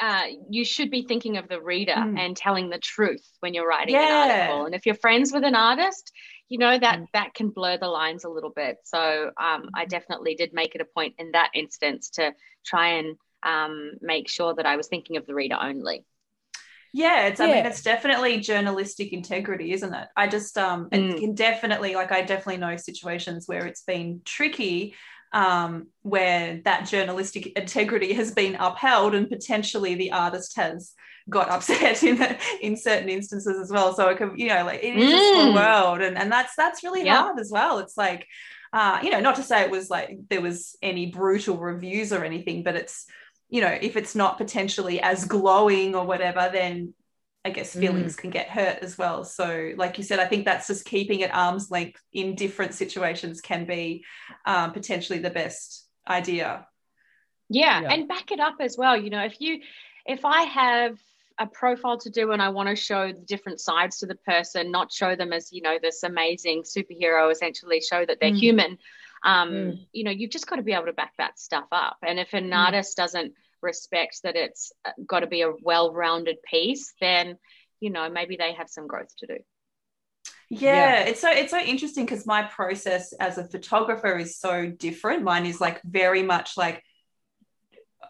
[0.00, 2.18] uh, you should be thinking of the reader mm.
[2.18, 4.24] and telling the truth when you're writing yeah.
[4.24, 4.66] an article.
[4.66, 6.12] And if you're friends with an artist,
[6.48, 7.06] you know that mm.
[7.12, 8.78] that can blur the lines a little bit.
[8.84, 12.32] So um, I definitely did make it a point in that instance to
[12.64, 16.04] try and um, make sure that I was thinking of the reader only.
[16.92, 17.40] Yeah, it's.
[17.40, 17.46] Yeah.
[17.46, 20.08] I mean, it's definitely journalistic integrity, isn't it?
[20.16, 21.18] I just um, it mm.
[21.18, 24.94] can definitely like I definitely know situations where it's been tricky
[25.32, 30.92] um, where that journalistic integrity has been upheld and potentially the artist has
[31.28, 33.94] got upset in in certain instances as well.
[33.94, 35.50] So it could, you know, like it is mm.
[35.50, 37.18] a world, and and that's that's really yep.
[37.18, 37.78] hard as well.
[37.78, 38.26] It's like,
[38.72, 42.24] uh, you know, not to say it was like there was any brutal reviews or
[42.24, 43.06] anything, but it's
[43.48, 46.94] you know, if it's not potentially as glowing or whatever, then
[47.46, 48.18] I guess feelings mm.
[48.18, 49.22] can get hurt as well.
[49.22, 53.40] So, like you said, I think that's just keeping at arm's length in different situations
[53.40, 54.04] can be
[54.44, 56.66] um, potentially the best idea.
[57.48, 58.96] Yeah, yeah, and back it up as well.
[58.96, 59.60] You know, if you,
[60.06, 60.98] if I have
[61.38, 64.72] a profile to do and I want to show the different sides to the person,
[64.72, 68.40] not show them as you know this amazing superhero, essentially show that they're mm.
[68.40, 68.78] human.
[69.22, 69.86] Um, mm.
[69.92, 71.98] You know, you've just got to be able to back that stuff up.
[72.02, 72.56] And if an mm.
[72.56, 77.36] artist doesn't respect that it's uh, got to be a well-rounded piece, then
[77.80, 79.36] you know maybe they have some growth to do.
[80.48, 81.00] Yeah, yeah.
[81.00, 85.24] it's so it's so interesting because my process as a photographer is so different.
[85.24, 86.82] Mine is like very much like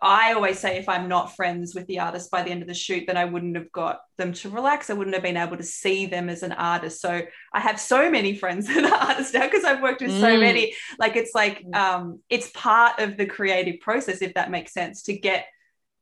[0.02, 2.74] I always say if I'm not friends with the artist by the end of the
[2.74, 4.90] shoot, then I wouldn't have got them to relax.
[4.90, 7.00] I wouldn't have been able to see them as an artist.
[7.00, 10.20] So I have so many friends that are artists now because I've worked with mm.
[10.20, 10.74] so many.
[10.98, 11.74] Like it's like mm.
[11.74, 15.46] um, it's part of the creative process, if that makes sense, to get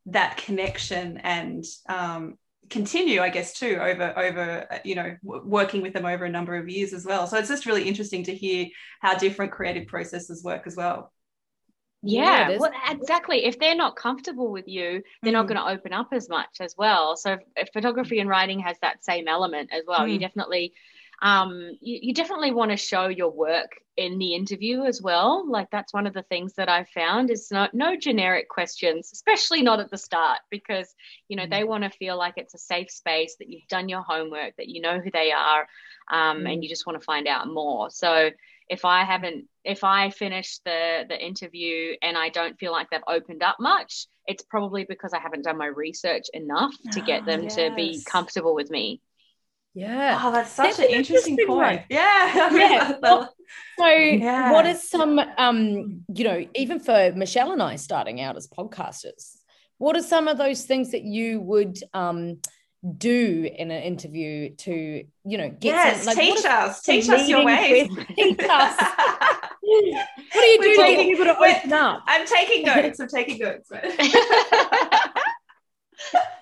[0.06, 2.36] that connection and um,
[2.70, 6.56] continue, I guess, too over over you know w- working with them over a number
[6.56, 7.26] of years as well.
[7.26, 8.66] So it's just really interesting to hear
[9.00, 11.12] how different creative processes work as well.
[12.04, 13.44] Yeah, yeah well, exactly.
[13.44, 15.34] If they're not comfortable with you, they're mm.
[15.34, 17.16] not going to open up as much as well.
[17.16, 20.12] So, if photography and writing has that same element as well, mm.
[20.12, 20.74] you definitely,
[21.22, 25.48] um, you, you definitely want to show your work in the interview as well.
[25.48, 29.62] Like that's one of the things that I found is not no generic questions, especially
[29.62, 30.94] not at the start, because
[31.28, 31.50] you know mm.
[31.50, 34.68] they want to feel like it's a safe space that you've done your homework, that
[34.68, 35.66] you know who they are,
[36.10, 37.90] um, and you just want to find out more.
[37.90, 38.30] So
[38.68, 43.00] if I haven't, if I finish the the interview and I don't feel like they've
[43.06, 47.44] opened up much, it's probably because I haven't done my research enough to get them
[47.44, 47.56] yes.
[47.56, 49.00] to be comfortable with me.
[49.74, 50.20] Yeah.
[50.22, 51.78] Oh, that's such that's an interesting, interesting point.
[51.78, 51.84] One.
[51.90, 52.52] Yeah.
[52.52, 52.92] yeah.
[53.02, 53.34] Well,
[53.76, 54.52] so yeah.
[54.52, 59.36] what are some um, you know, even for Michelle and I starting out as podcasters,
[59.78, 62.38] what are some of those things that you would um
[62.84, 67.28] do in an interview to you know get yes some, like, teach us teach us
[67.28, 67.90] your ways.
[68.16, 68.80] teach us.
[69.66, 72.02] What do you do to get people to open up.
[72.06, 73.70] I'm taking notes i'm taking notes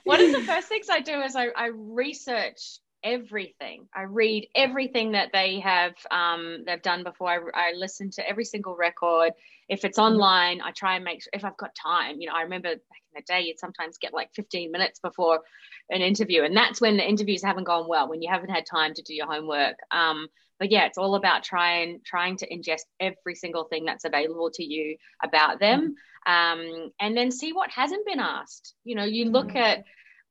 [0.05, 3.88] one of the first things i do is i, I research everything.
[3.95, 7.29] I read everything that they have um, they've done before.
[7.55, 9.33] I, I listen to every single record.
[9.69, 10.15] If it's mm-hmm.
[10.15, 13.03] online i try and make sure if i've got time you know i remember back
[13.15, 15.41] in the day you'd sometimes get like 15 minutes before
[15.91, 18.93] an interview and that's when the interviews haven't gone well when you haven't had time
[18.95, 19.77] to do your homework.
[19.91, 24.51] Um, but yeah it's all about trying trying to ingest every single thing that's available
[24.55, 25.95] to you about them.
[26.25, 28.75] Um, and then see what hasn't been asked.
[28.85, 29.57] You know you look mm-hmm.
[29.57, 29.85] at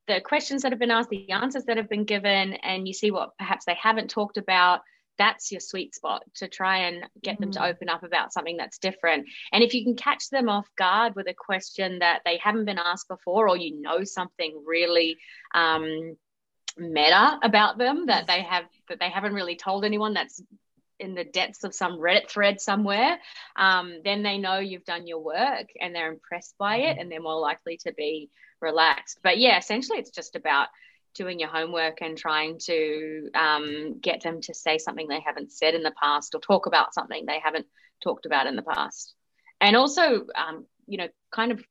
[0.08, 3.10] the questions that have been asked the answers that have been given and you see
[3.10, 4.80] what perhaps they haven't talked about
[5.18, 7.70] that's your sweet spot to try and get them to mm.
[7.70, 9.26] open up about something that's different.
[9.52, 12.78] And if you can catch them off guard with a question that they haven't been
[12.78, 15.18] asked before, or you know something really
[15.54, 16.16] um,
[16.78, 20.42] meta about them that they have that they haven't really told anyone that's
[20.98, 23.18] in the depths of some Reddit thread somewhere,
[23.56, 27.20] um, then they know you've done your work and they're impressed by it and they're
[27.20, 29.18] more likely to be relaxed.
[29.22, 30.68] But yeah, essentially, it's just about
[31.14, 35.74] doing your homework and trying to um, get them to say something they haven't said
[35.74, 37.66] in the past or talk about something they haven't
[38.02, 39.14] talked about in the past.
[39.60, 41.62] And also, um, you know, kind of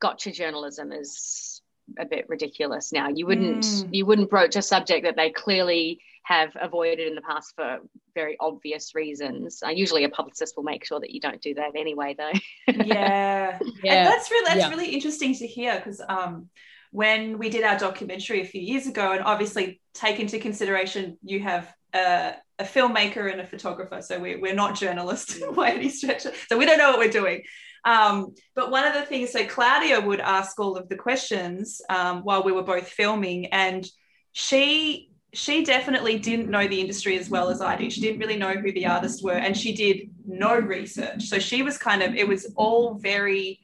[0.00, 1.62] gotcha journalism is
[1.98, 3.08] a bit ridiculous now.
[3.08, 3.88] You wouldn't mm.
[3.92, 7.78] you wouldn't broach a subject that they clearly have avoided in the past for
[8.14, 9.60] very obvious reasons.
[9.64, 12.32] Uh, usually, a publicist will make sure that you don't do that anyway, though.
[12.68, 14.70] yeah, yeah, and that's really that's yeah.
[14.70, 16.48] really interesting to hear because um,
[16.92, 21.40] when we did our documentary a few years ago, and obviously take into consideration you
[21.40, 26.22] have a, a filmmaker and a photographer, so we, we're not journalists by any stretch,
[26.22, 27.42] so we don't know what we're doing.
[27.84, 32.20] Um, but one of the things, so Claudia would ask all of the questions um,
[32.20, 33.84] while we were both filming, and
[34.32, 37.88] she she definitely didn't know the industry as well as I do.
[37.88, 41.22] She didn't really know who the artists were, and she did no research.
[41.24, 43.60] So she was kind of, it was all very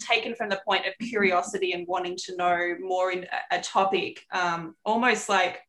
[0.00, 4.74] taken from the point of curiosity and wanting to know more in a, topic, um,
[4.84, 5.60] almost like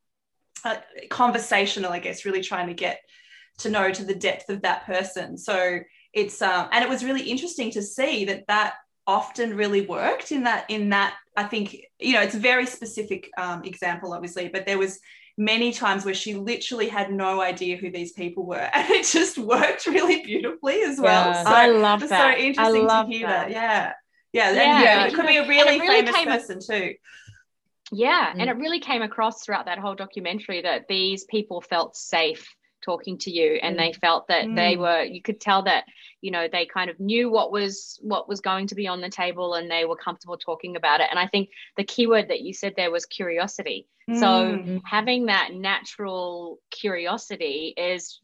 [0.63, 0.77] uh,
[1.09, 3.01] conversational, I guess, really trying to get
[3.59, 5.37] to know to the depth of that person.
[5.37, 5.79] So
[6.13, 10.43] it's, um, and it was really interesting to see that that often really worked in
[10.43, 14.65] that in that i think you know it's a very specific um, example obviously but
[14.65, 14.99] there was
[15.37, 19.37] many times where she literally had no idea who these people were and it just
[19.37, 21.43] worked really beautifully as well yeah.
[21.43, 23.47] so i love that so interesting to hear that.
[23.47, 23.51] that.
[23.51, 23.93] yeah
[24.31, 24.81] yeah, yeah.
[24.81, 25.05] yeah.
[25.05, 26.93] it could be a really, really famous person too
[27.91, 28.39] yeah mm.
[28.39, 32.47] and it really came across throughout that whole documentary that these people felt safe
[32.83, 33.79] talking to you and mm.
[33.79, 34.55] they felt that mm.
[34.55, 35.85] they were you could tell that
[36.21, 39.09] you know they kind of knew what was what was going to be on the
[39.09, 42.53] table and they were comfortable talking about it and i think the keyword that you
[42.53, 44.19] said there was curiosity mm.
[44.19, 48.21] so having that natural curiosity is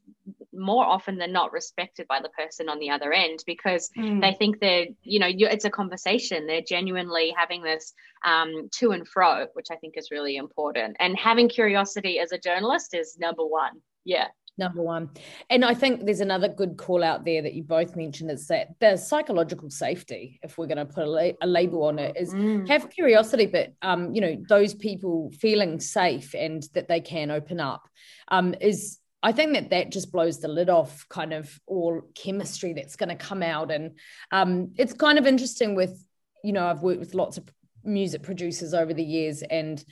[0.53, 4.21] more often than not respected by the person on the other end because mm.
[4.21, 7.93] they think they're you know it's a conversation they're genuinely having this
[8.25, 12.37] um, to and fro which i think is really important and having curiosity as a
[12.37, 14.27] journalist is number one yeah
[14.59, 15.09] number one
[15.49, 18.67] and i think there's another good call out there that you both mentioned is that
[18.79, 22.33] the psychological safety if we're going to put a, la- a, label on it is
[22.33, 22.67] mm.
[22.67, 27.59] have curiosity but um you know those people feeling safe and that they can open
[27.59, 27.87] up
[28.27, 32.73] um is I think that that just blows the lid off kind of all chemistry
[32.73, 33.69] that's going to come out.
[33.69, 33.97] And
[34.31, 36.05] um, it's kind of interesting with,
[36.43, 37.43] you know, I've worked with lots of
[37.83, 39.83] music producers over the years and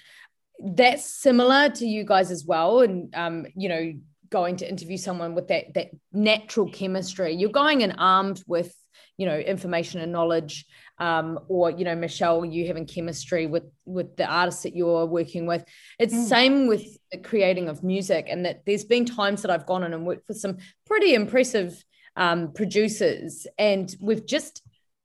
[0.60, 2.82] that's similar to you guys as well.
[2.82, 3.94] And, um, you know,
[4.30, 8.74] going to interview someone with that that natural chemistry you're going in armed with
[9.18, 10.66] you know information and knowledge
[11.00, 15.46] um, or you know michelle you having chemistry with with the artists that you're working
[15.46, 15.64] with
[16.00, 16.26] it's mm.
[16.26, 19.94] same with the creating of music and that there's been times that i've gone in
[19.94, 21.84] and worked with some pretty impressive
[22.16, 24.64] um, producers and with just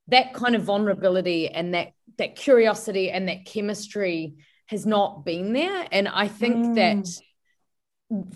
[0.09, 4.35] that kind of vulnerability and that that curiosity and that chemistry
[4.67, 6.75] has not been there and i think mm.
[6.75, 7.07] that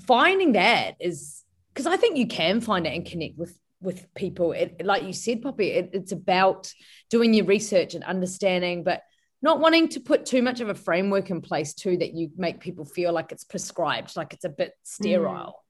[0.07, 4.53] finding that is because I think you can find it and connect with with people.
[4.53, 6.73] It, like you said, Poppy, it, it's about
[7.11, 9.03] doing your research and understanding, but
[9.43, 12.61] not wanting to put too much of a framework in place too that you make
[12.61, 15.55] people feel like it's prescribed, like it's a bit sterile.
[15.57, 15.63] Mm.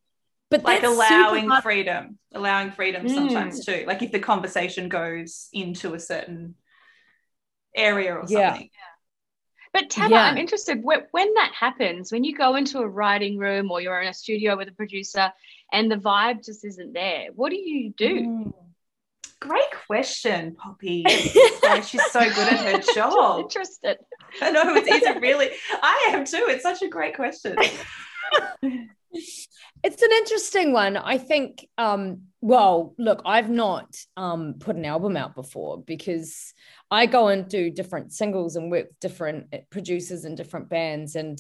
[0.48, 3.14] But like allowing freedom, allowing freedom mm.
[3.14, 3.84] sometimes too.
[3.86, 6.54] Like if the conversation goes into a certain
[7.74, 8.70] area or something.
[8.72, 8.95] Yeah.
[9.76, 10.22] But Tama, yeah.
[10.22, 14.08] I'm interested when that happens, when you go into a writing room or you're in
[14.08, 15.30] a studio with a producer
[15.70, 18.22] and the vibe just isn't there, what do you do?
[18.22, 18.52] Mm.
[19.38, 21.04] Great question, Poppy.
[21.84, 23.40] she's so good at her job.
[23.40, 23.98] interested.
[24.40, 25.50] I know it's, it's really.
[25.82, 26.46] I am too.
[26.48, 27.54] It's such a great question.
[28.62, 30.96] it's an interesting one.
[30.96, 31.68] I think.
[31.76, 36.54] Um, well, look, I've not um, put an album out before because
[36.90, 41.38] I go and do different singles and work with different producers and different bands, and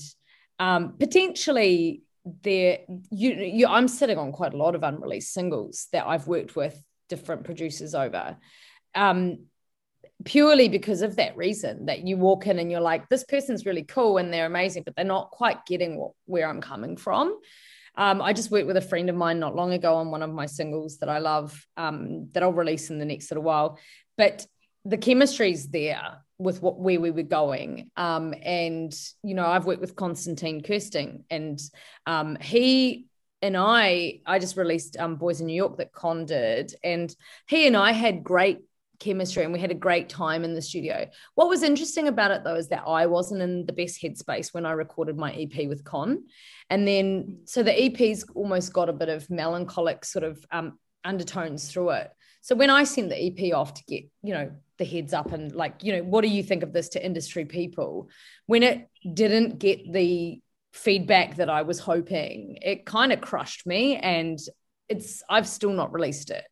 [0.58, 2.02] um, potentially
[2.42, 2.78] there,
[3.10, 6.80] you, you, I'm sitting on quite a lot of unreleased singles that I've worked with
[7.08, 8.36] different producers over.
[8.94, 9.46] Um,
[10.24, 13.82] purely because of that reason that you walk in and you're like this person's really
[13.82, 17.38] cool and they're amazing but they're not quite getting what, where i'm coming from
[17.96, 20.32] um, i just worked with a friend of mine not long ago on one of
[20.32, 23.78] my singles that i love um, that i'll release in the next little while
[24.16, 24.46] but
[24.86, 27.90] the chemistry's there with what where we were going.
[27.96, 31.60] Um, and you know, I've worked with Konstantin Kersting, and
[32.06, 33.06] um, he
[33.42, 37.14] and I, I just released um, Boys in New York that Con did, and
[37.48, 38.60] he and I had great
[38.98, 41.06] chemistry and we had a great time in the studio.
[41.34, 44.64] What was interesting about it though is that I wasn't in the best headspace when
[44.64, 46.24] I recorded my EP with Con.
[46.70, 51.70] And then so the EP's almost got a bit of melancholic sort of um, undertones
[51.70, 52.10] through it.
[52.40, 55.54] So when I sent the EP off to get, you know, the heads up and
[55.54, 58.08] like, you know, what do you think of this to industry people?
[58.46, 60.40] When it didn't get the
[60.72, 64.38] feedback that I was hoping, it kind of crushed me and
[64.88, 66.44] it's I've still not released it.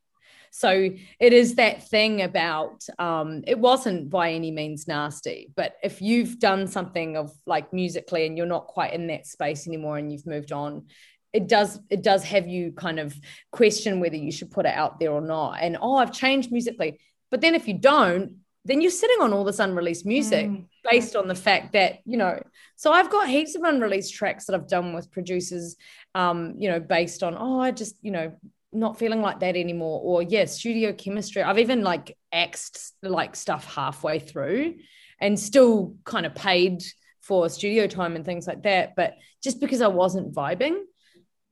[0.50, 0.70] So
[1.18, 6.38] it is that thing about um, it wasn't by any means nasty, but if you've
[6.38, 10.28] done something of like musically and you're not quite in that space anymore and you've
[10.28, 10.86] moved on,
[11.32, 13.12] it does it does have you kind of
[13.50, 15.54] question whether you should put it out there or not.
[15.60, 17.00] And oh, I've changed musically,
[17.34, 20.64] but then if you don't, then you're sitting on all this unreleased music mm.
[20.88, 22.40] based on the fact that you know
[22.76, 25.74] so i've got heaps of unreleased tracks that i've done with producers
[26.14, 28.32] um you know based on oh i just you know
[28.72, 33.74] not feeling like that anymore or yeah studio chemistry i've even like axed like stuff
[33.74, 34.76] halfway through
[35.20, 36.84] and still kind of paid
[37.20, 40.76] for studio time and things like that but just because i wasn't vibing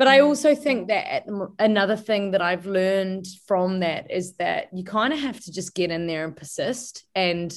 [0.02, 0.26] but i mm.
[0.26, 1.24] also think that
[1.58, 5.74] another thing that i've learned from that is that you kind of have to just
[5.74, 7.54] get in there and persist and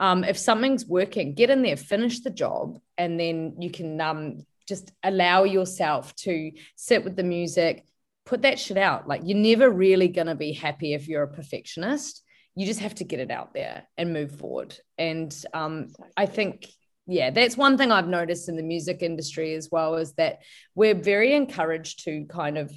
[0.00, 4.46] um, if something's working get in there finish the job and then you can um,
[4.68, 7.84] just allow yourself to sit with the music
[8.28, 9.08] put that shit out.
[9.08, 12.22] Like you're never really going to be happy if you're a perfectionist.
[12.54, 14.76] You just have to get it out there and move forward.
[14.98, 16.66] And um, I think,
[17.08, 20.40] yeah, that's one thing I've noticed in the music industry as well is that
[20.74, 22.70] we're very encouraged to kind of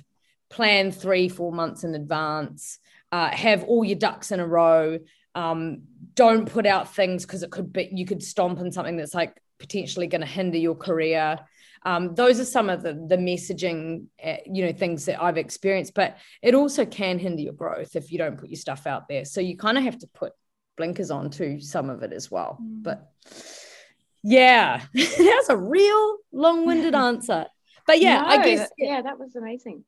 [0.49, 2.79] plan three, four months in advance,
[3.11, 4.99] uh, have all your ducks in a row.
[5.36, 5.84] Um,
[6.15, 9.41] don't put out things because it could be you could stomp on something that's like
[9.59, 11.39] potentially going to hinder your career
[11.84, 15.93] um, those are some of the the messaging uh, you know things that i've experienced
[15.93, 19.23] but it also can hinder your growth if you don't put your stuff out there
[19.23, 20.34] so you kind of have to put
[20.75, 22.84] blinkers on to some of it as well mm.
[22.84, 23.11] but
[24.24, 27.45] yeah that's a real long-winded answer
[27.88, 29.84] but yeah no, i guess yeah that was amazing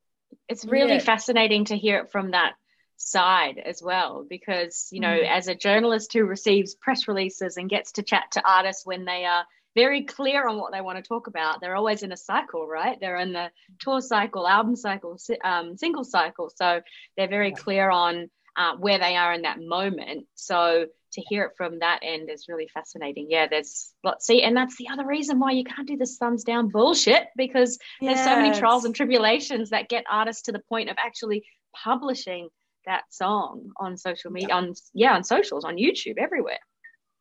[0.49, 0.99] it's really yeah.
[0.99, 2.53] fascinating to hear it from that
[2.97, 5.29] side as well because you know mm.
[5.29, 9.25] as a journalist who receives press releases and gets to chat to artists when they
[9.25, 11.59] are very clear on what they want to talk about.
[11.61, 12.97] They're always in a cycle, right?
[12.99, 16.51] They're in the tour cycle, album cycle, um, single cycle.
[16.55, 16.81] So
[17.17, 20.27] they're very clear on uh, where they are in that moment.
[20.36, 23.28] So to hear it from that end is really fascinating.
[23.30, 24.26] Yeah, there's lots.
[24.26, 27.78] See, and that's the other reason why you can't do this thumbs down bullshit because
[28.01, 28.16] yes.
[28.16, 31.43] there's so many trials and tribulations that get artists to the point of actually
[31.76, 32.49] publishing
[32.86, 34.55] that song on social media, yeah.
[34.55, 36.59] on yeah, on socials, on YouTube, everywhere.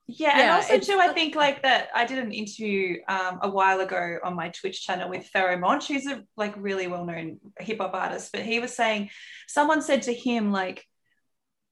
[0.09, 1.89] Yeah, yeah, and also too, I think like that.
[1.95, 5.89] I did an interview um, a while ago on my Twitch channel with Pharoahe Monch,
[5.89, 8.31] who's a like really well-known hip hop artist.
[8.33, 9.11] But he was saying,
[9.47, 10.85] someone said to him like,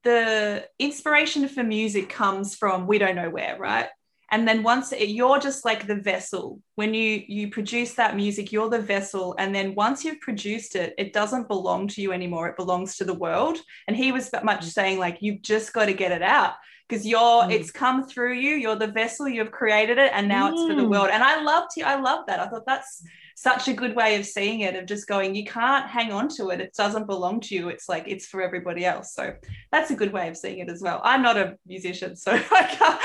[0.03, 3.87] the inspiration for music comes from we don't know where, right?
[4.33, 6.61] And then once it, you're just like the vessel.
[6.75, 9.35] When you you produce that music, you're the vessel.
[9.37, 12.47] And then once you've produced it, it doesn't belong to you anymore.
[12.47, 13.57] It belongs to the world.
[13.87, 16.53] And he was much saying like, you've just got to get it out
[16.91, 17.51] because you're mm.
[17.51, 20.53] it's come through you you're the vessel you've created it and now mm.
[20.53, 20.89] it's for the mm.
[20.89, 23.01] world and i loved you i love that i thought that's
[23.41, 26.49] such a good way of seeing it of just going you can't hang on to
[26.49, 29.33] it it doesn't belong to you it's like it's for everybody else so
[29.71, 32.63] that's a good way of seeing it as well i'm not a musician so i
[32.63, 33.01] can't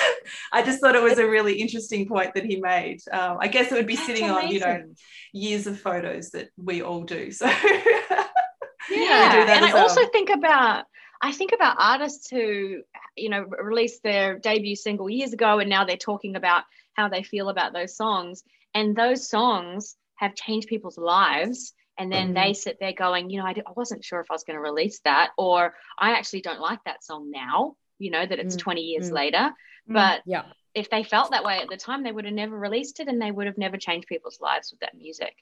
[0.53, 3.73] i just thought it was a really interesting point that he made um, i guess
[3.73, 4.47] it would be that's sitting amazing.
[4.47, 4.85] on you know
[5.33, 7.47] years of photos that we all do so
[8.91, 9.85] yeah and i well.
[9.85, 10.85] also think about
[11.23, 12.83] I think about artists who,
[13.17, 17.23] you know, released their debut single years ago and now they're talking about how they
[17.23, 18.45] feel about those songs.
[18.75, 21.73] And those songs have changed people's lives.
[21.99, 22.49] And then mm-hmm.
[22.49, 24.61] they sit there going, you know, I, I wasn't sure if I was going to
[24.61, 28.65] release that, or I actually don't like that song now, you know, that it's mm-hmm.
[28.65, 29.15] 20 years mm-hmm.
[29.15, 29.51] later.
[29.89, 29.95] Mm.
[29.95, 30.43] But yeah.
[30.75, 33.21] if they felt that way at the time, they would have never released it and
[33.21, 35.35] they would have never changed people's lives with that music.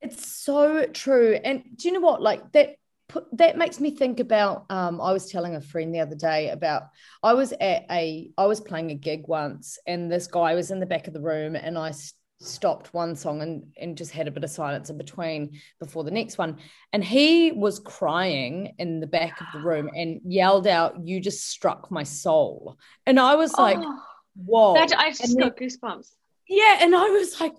[0.00, 1.38] It's so true.
[1.44, 2.22] And do you know what?
[2.22, 2.76] Like that
[3.12, 6.48] put, that makes me think about um, i was telling a friend the other day
[6.48, 6.84] about
[7.22, 10.80] i was at a i was playing a gig once and this guy was in
[10.80, 14.28] the back of the room and i st- stopped one song and, and just had
[14.28, 16.58] a bit of silence in between before the next one.
[16.92, 21.48] And he was crying in the back of the room and yelled out you just
[21.48, 22.76] struck my soul.
[23.06, 23.98] And i was like oh,
[24.34, 24.74] whoa.
[24.74, 26.10] that, i just got goosebumps.
[26.48, 27.54] Yeah and i was like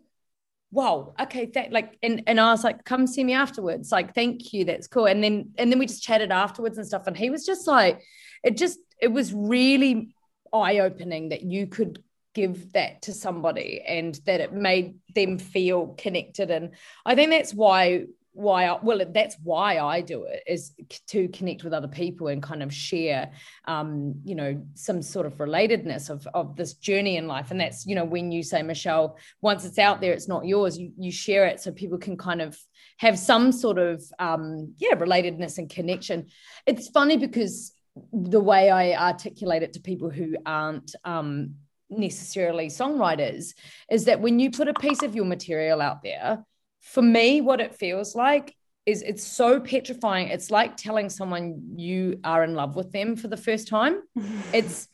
[0.71, 4.53] wow okay that like and, and i was like come see me afterwards like thank
[4.53, 5.05] you that's cool.
[5.05, 8.01] And then and then we just chatted afterwards and stuff and he was just like
[8.43, 10.15] it just it was really
[10.53, 12.01] eye-opening that you could
[12.33, 16.51] give that to somebody and that it made them feel connected.
[16.51, 16.71] And
[17.05, 20.73] i think that's why why I, well that's why I do it is
[21.07, 23.31] to connect with other people and kind of share
[23.65, 27.51] um you know some sort of relatedness of of this journey in life.
[27.51, 30.77] And that's you know when you say Michelle once it's out there it's not yours
[30.77, 32.57] you, you share it so people can kind of
[32.97, 36.27] have some sort of um yeah relatedness and connection.
[36.65, 37.73] It's funny because
[38.11, 41.55] the way I articulate it to people who aren't um
[41.89, 43.53] necessarily songwriters
[43.89, 46.43] is that when you put a piece of your material out there
[46.81, 48.55] for me, what it feels like
[48.85, 50.27] is it's so petrifying.
[50.27, 54.01] It's like telling someone you are in love with them for the first time.
[54.53, 54.87] It's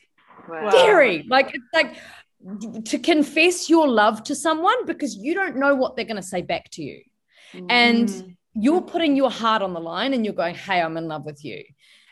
[0.48, 0.70] wow.
[0.70, 1.26] scary.
[1.28, 1.96] Like it's like
[2.86, 6.42] to confess your love to someone because you don't know what they're going to say
[6.42, 7.02] back to you.
[7.54, 7.66] Mm.
[7.70, 11.26] And you're putting your heart on the line and you're going, Hey, I'm in love
[11.26, 11.64] with you.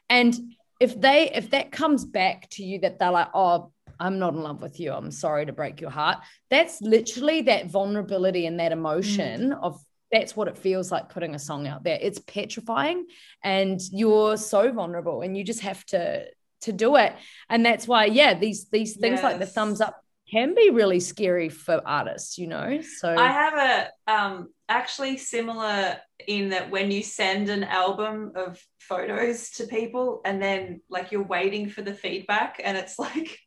[0.10, 0.38] And
[0.80, 4.42] if they, if that comes back to you that they're like, Oh, I'm not in
[4.42, 4.92] love with you.
[4.92, 6.18] I'm sorry to break your heart.
[6.50, 9.64] That's literally that vulnerability and that emotion mm.
[9.64, 9.82] of
[10.12, 11.98] that's what it feels like putting a song out there.
[12.02, 13.08] It's petrifying
[13.44, 16.26] and you're so vulnerable and you just have to
[16.62, 17.14] to do it.
[17.50, 19.24] And that's why, yeah, these these things yes.
[19.24, 22.82] like the thumbs up can be really scary for artists, you know.
[22.82, 28.62] So I have a um actually similar in that when you send an album of
[28.80, 33.40] photos to people and then like you're waiting for the feedback and it's like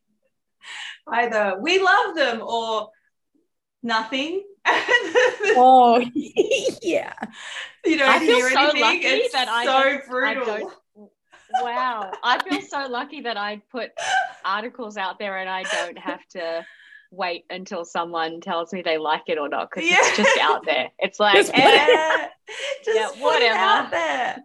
[1.11, 2.91] either we love them or
[3.83, 4.43] nothing.
[4.67, 6.05] oh
[6.83, 7.15] yeah.
[7.85, 8.81] You don't I feel so anything.
[8.81, 10.71] Lucky it's that I so brutal.
[11.55, 12.13] I wow.
[12.23, 13.91] I feel so lucky that I put
[14.45, 16.65] articles out there and I don't have to
[17.11, 19.97] wait until someone tells me they like it or not because yeah.
[19.99, 20.91] it's just out there.
[20.99, 22.29] It's like just, yeah,
[22.85, 23.59] just yeah, whatever.
[23.59, 24.39] out there.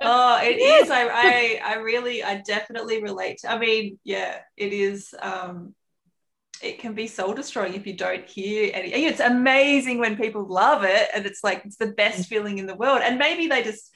[0.00, 0.90] oh, it is.
[0.90, 3.40] I, I I really I definitely relate.
[3.46, 5.74] I mean, yeah, it is um
[6.62, 8.88] it can be soul destroying if you don't hear any.
[8.90, 12.26] It's amazing when people love it and it's like it's the best mm.
[12.26, 13.00] feeling in the world.
[13.02, 13.90] And maybe they just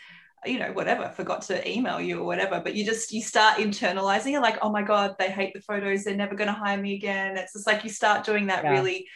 [0.44, 4.32] you know whatever forgot to email you or whatever but you just you start internalizing
[4.32, 6.94] it like oh my god they hate the photos they're never going to hire me
[6.94, 8.70] again it's just like you start doing that yeah.
[8.70, 9.06] really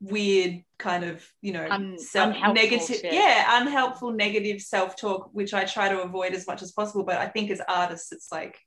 [0.00, 3.12] weird kind of you know Un- self negative shit.
[3.12, 7.26] yeah unhelpful negative self-talk which i try to avoid as much as possible but i
[7.26, 8.58] think as artists it's like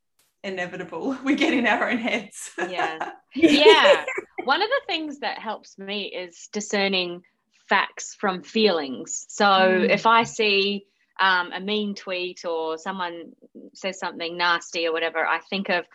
[0.47, 4.05] inevitable we get in our own heads yeah yeah
[4.45, 7.21] one of the things that helps me is discerning
[7.69, 9.89] facts from feelings so mm.
[9.89, 10.85] if i see
[11.19, 13.33] um, a mean tweet or someone
[13.73, 15.85] says something nasty or whatever, I think of,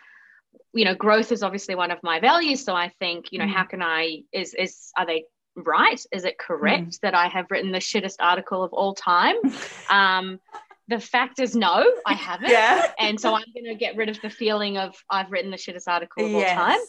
[0.73, 2.63] you know, growth is obviously one of my values.
[2.63, 3.53] So I think, you know, mm.
[3.53, 5.25] how can I, is, is, are they
[5.55, 6.03] right?
[6.11, 6.99] Is it correct mm.
[7.01, 9.35] that I have written the shittest article of all time?
[9.89, 10.39] um,
[10.87, 12.49] the fact is no, I haven't.
[12.49, 12.91] Yeah.
[12.99, 15.87] And so I'm going to get rid of the feeling of I've written the shittest
[15.87, 16.57] article of yes.
[16.57, 16.79] all time.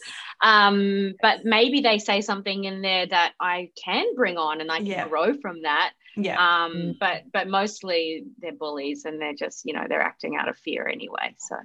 [0.41, 4.77] Um, but maybe they say something in there that I can bring on and I
[4.77, 5.07] can yeah.
[5.07, 5.93] grow from that.
[6.17, 6.37] Yeah.
[6.37, 6.93] Um, mm.
[6.99, 10.87] but but mostly they're bullies and they're just, you know, they're acting out of fear
[10.87, 11.35] anyway.
[11.37, 11.57] So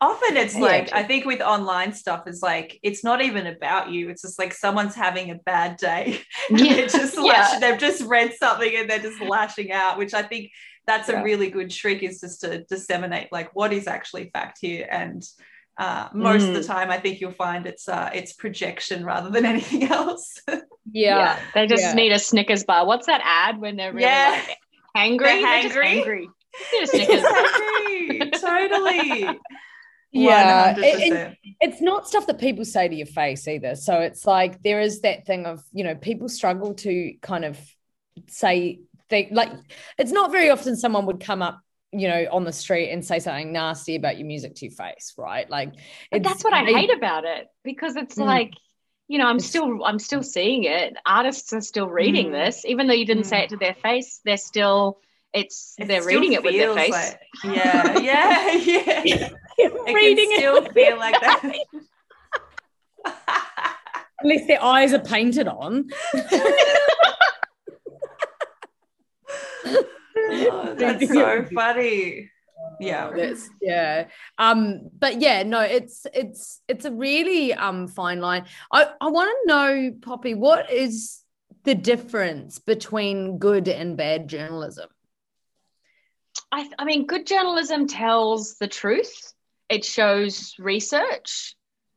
[0.00, 3.90] often it's yeah, like i think with online stuff is like it's not even about
[3.90, 6.74] you it's just like someone's having a bad day yeah.
[6.74, 7.58] they're just yeah.
[7.60, 10.50] they've just read something and they're just lashing out which i think
[10.86, 11.20] that's yeah.
[11.20, 15.24] a really good trick is just to disseminate like what is actually fact here and
[15.80, 16.48] uh, most mm.
[16.48, 16.66] of the mm.
[16.66, 20.38] time, I think you'll find it's uh, it's projection rather than anything else.
[20.46, 20.56] yeah.
[20.92, 21.40] yeah.
[21.54, 21.94] they just yeah.
[21.94, 22.86] need a Snickers bar.
[22.86, 24.42] What's that ad when they're really yeah.
[24.46, 24.58] like
[24.94, 25.24] hangry?
[25.24, 26.04] They're hangry.
[26.04, 26.26] hangry.
[26.84, 28.40] Snickers hangry.
[28.40, 29.38] totally.
[30.12, 33.76] Yeah, it, it's not stuff that people say to your face either.
[33.76, 37.56] So it's like there is that thing of you know people struggle to kind of
[38.26, 38.80] say
[39.10, 39.50] they like
[39.98, 41.60] it's not very often someone would come up
[41.92, 45.12] you know on the street and say something nasty about your music to your face
[45.18, 45.48] right?
[45.50, 45.74] Like
[46.12, 48.52] that's what i they, hate about it because it's mm, like
[49.08, 50.94] you know i'm still i'm still seeing it.
[51.04, 52.64] Artists are still reading mm, this.
[52.64, 53.30] Even though you didn't mm.
[53.30, 54.98] say it to their face they're still
[55.32, 56.90] it's it they're reading it with their face.
[56.90, 57.98] like, yeah
[58.52, 58.52] yeah
[59.04, 59.28] yeah.
[59.62, 61.52] It reading can still it feel like that.
[64.20, 65.90] unless their eyes are painted on
[70.16, 72.30] oh, that's so funny.
[72.78, 73.10] Yeah.
[73.14, 74.08] That's yeah.
[74.38, 78.46] Um but yeah no it's it's it's a really um fine line.
[78.72, 81.20] I i want to know poppy what is
[81.64, 84.88] the difference between good and bad journalism?
[86.52, 89.32] I i mean good journalism tells the truth.
[89.68, 91.54] It shows research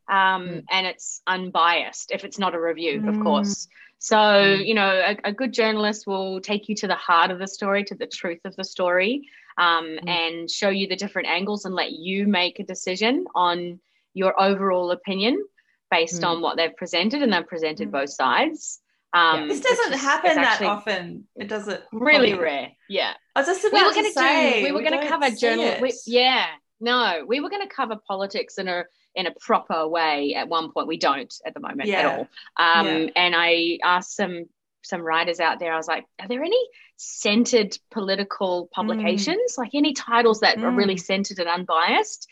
[0.09, 0.63] um, mm.
[0.69, 3.09] and it's unbiased if it's not a review mm.
[3.09, 3.67] of course
[4.03, 4.67] so, mm.
[4.67, 7.85] you know, a, a, good journalist will take you to the heart of the story,
[7.85, 10.09] to the truth of the story, um, mm.
[10.09, 13.79] and show you the different angles and let you make a decision on
[14.13, 15.41] your overall opinion
[15.89, 16.27] based mm.
[16.27, 17.23] on what they've presented.
[17.23, 17.91] And they've presented mm.
[17.91, 18.81] both sides.
[19.13, 21.25] Um, this doesn't happen that often.
[21.37, 21.81] It doesn't.
[21.93, 22.73] Really rare.
[22.89, 23.13] Yeah.
[23.37, 25.77] I was just about we were gonna say, do, we were going to cover journal.
[26.05, 26.47] yeah.
[26.83, 28.83] No, we were going to cover politics in a
[29.15, 30.85] in a proper way at one point.
[30.85, 31.99] We don't at the moment yeah.
[31.99, 32.27] at all.
[32.57, 33.09] Um, yeah.
[33.15, 34.49] And I asked some
[34.81, 35.71] some writers out there.
[35.73, 36.61] I was like, are there any
[36.97, 39.57] centered political publications, mm.
[39.57, 40.63] like any titles that mm.
[40.63, 41.01] are really mm.
[41.01, 42.27] centered and unbiased?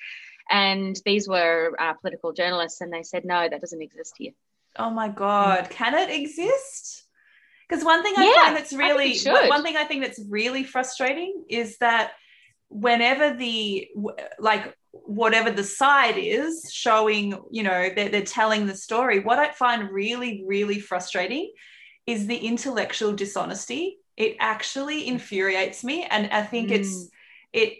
[0.49, 4.33] And these were uh, political journalists, and they said, no, that doesn't exist here.
[4.75, 7.03] Oh my god, can it exist?
[7.69, 9.17] Because one thing I yeah, find that's really
[9.49, 12.11] one thing I think that's really frustrating is that
[12.71, 13.89] whenever the
[14.39, 19.51] like whatever the side is showing, you know, they're, they're telling the story, what I
[19.51, 21.51] find really, really frustrating
[22.07, 23.97] is the intellectual dishonesty.
[24.17, 26.05] It actually infuriates me.
[26.09, 26.75] And I think mm.
[26.75, 27.09] it's,
[27.53, 27.79] it,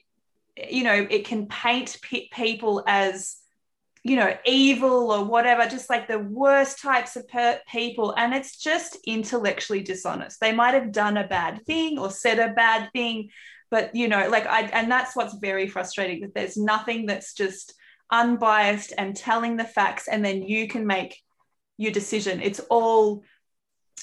[0.70, 3.38] you know, it can paint p- people as,
[4.04, 8.14] you know, evil or whatever, just like the worst types of per- people.
[8.18, 10.40] And it's just intellectually dishonest.
[10.40, 13.30] They might have done a bad thing or said a bad thing,
[13.72, 17.74] but you know like i and that's what's very frustrating that there's nothing that's just
[18.12, 21.18] unbiased and telling the facts and then you can make
[21.78, 23.24] your decision it's all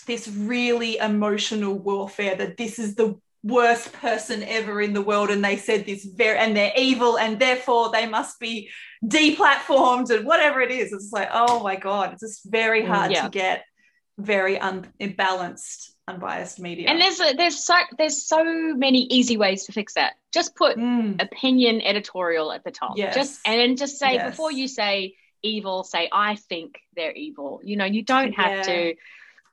[0.07, 3.15] this really emotional warfare that this is the
[3.45, 7.39] worst person ever in the world and they said this very and they're evil and
[7.39, 8.69] therefore they must be
[9.05, 13.23] deplatformed and whatever it is it's like oh my god it's just very hard yeah.
[13.23, 13.65] to get
[14.19, 16.89] very unbalanced unbiased media.
[16.89, 18.43] And there's a, there's so there's so
[18.75, 20.15] many easy ways to fix that.
[20.33, 21.21] Just put mm.
[21.23, 22.95] opinion editorial at the top.
[22.97, 23.15] Yes.
[23.15, 24.31] Just and then just say yes.
[24.31, 27.61] before you say evil, say I think they're evil.
[27.63, 28.63] You know, you don't have yeah.
[28.63, 28.95] to.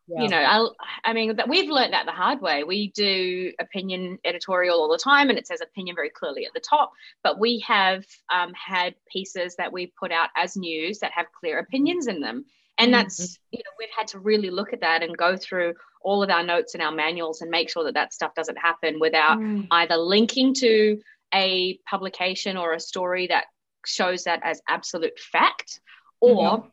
[0.07, 0.21] Yeah.
[0.21, 2.63] You know, I, I mean, that we've learned that the hard way.
[2.63, 6.59] We do opinion editorial all the time, and it says opinion very clearly at the
[6.59, 6.91] top.
[7.23, 11.57] But we have um, had pieces that we put out as news that have clear
[11.57, 12.45] opinions in them,
[12.77, 13.01] and mm-hmm.
[13.01, 15.73] that's you know we've had to really look at that and go through
[16.05, 18.99] all of our notes and our manuals and make sure that that stuff doesn't happen
[18.99, 19.67] without mm.
[19.71, 21.01] either linking to
[21.33, 23.45] a publication or a story that
[23.85, 25.81] shows that as absolute fact
[26.21, 26.67] or mm-hmm.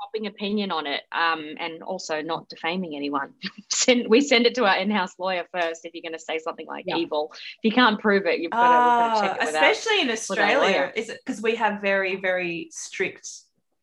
[0.00, 3.32] popping opinion on it um, and also not defaming anyone
[3.70, 6.66] send, we send it to our in-house lawyer first if you're going to say something
[6.66, 6.96] like yeah.
[6.96, 9.48] evil if you can't prove it you've got to, uh, check it out.
[9.48, 13.28] especially in australia is it because we have very very strict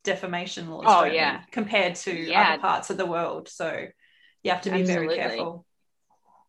[0.04, 2.54] defamation laws oh yeah compared to yeah.
[2.54, 3.86] other parts of the world so
[4.44, 5.16] you have to be Absolutely.
[5.16, 5.66] very careful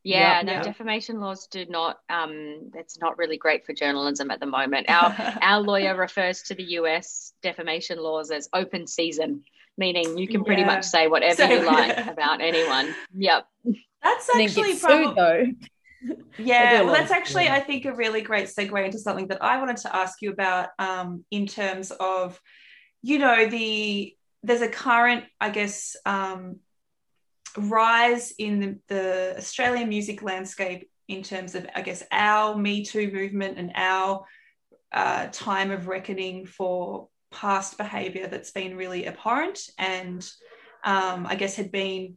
[0.04, 0.64] yeah, yep, no, yep.
[0.64, 1.98] defamation laws do not.
[2.10, 4.90] Um, it's not really great for journalism at the moment.
[4.90, 7.32] Our our lawyer refers to the U.S.
[7.42, 9.44] defamation laws as open season,
[9.78, 10.66] meaning you can pretty yeah.
[10.66, 12.10] much say whatever so, you like yeah.
[12.10, 12.94] about anyone.
[13.14, 13.46] Yep.
[14.02, 15.46] That's actually probably though.
[16.36, 19.78] Yeah, well, that's actually I think a really great segue into something that I wanted
[19.78, 22.38] to ask you about um, in terms of,
[23.00, 26.56] you know, the there's a current, I guess, um,
[27.56, 33.10] rise in the, the Australian music landscape in terms of, I guess, our Me Too
[33.12, 34.24] movement and our
[34.92, 40.24] uh, time of reckoning for past behaviour that's been really abhorrent and
[40.84, 42.16] um, I guess had been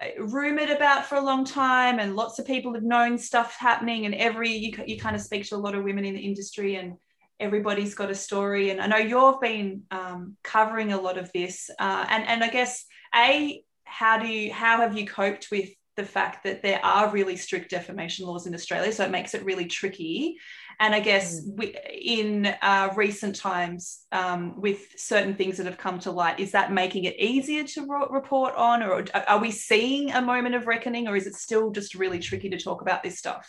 [0.00, 4.06] uh, rumored about for a long time and lots of people have known stuff happening
[4.06, 6.76] and every you, you kind of speak to a lot of women in the industry
[6.76, 6.94] and
[7.40, 11.68] everybody's got a story and i know you've been um, covering a lot of this
[11.78, 16.04] uh, and and i guess a how do you how have you coped with the
[16.04, 19.64] fact that there are really strict defamation laws in Australia, so it makes it really
[19.64, 20.36] tricky.
[20.78, 21.56] And I guess mm.
[21.56, 26.52] we, in uh, recent times, um, with certain things that have come to light, is
[26.52, 30.66] that making it easier to ro- report on, or are we seeing a moment of
[30.66, 33.48] reckoning, or is it still just really tricky to talk about this stuff?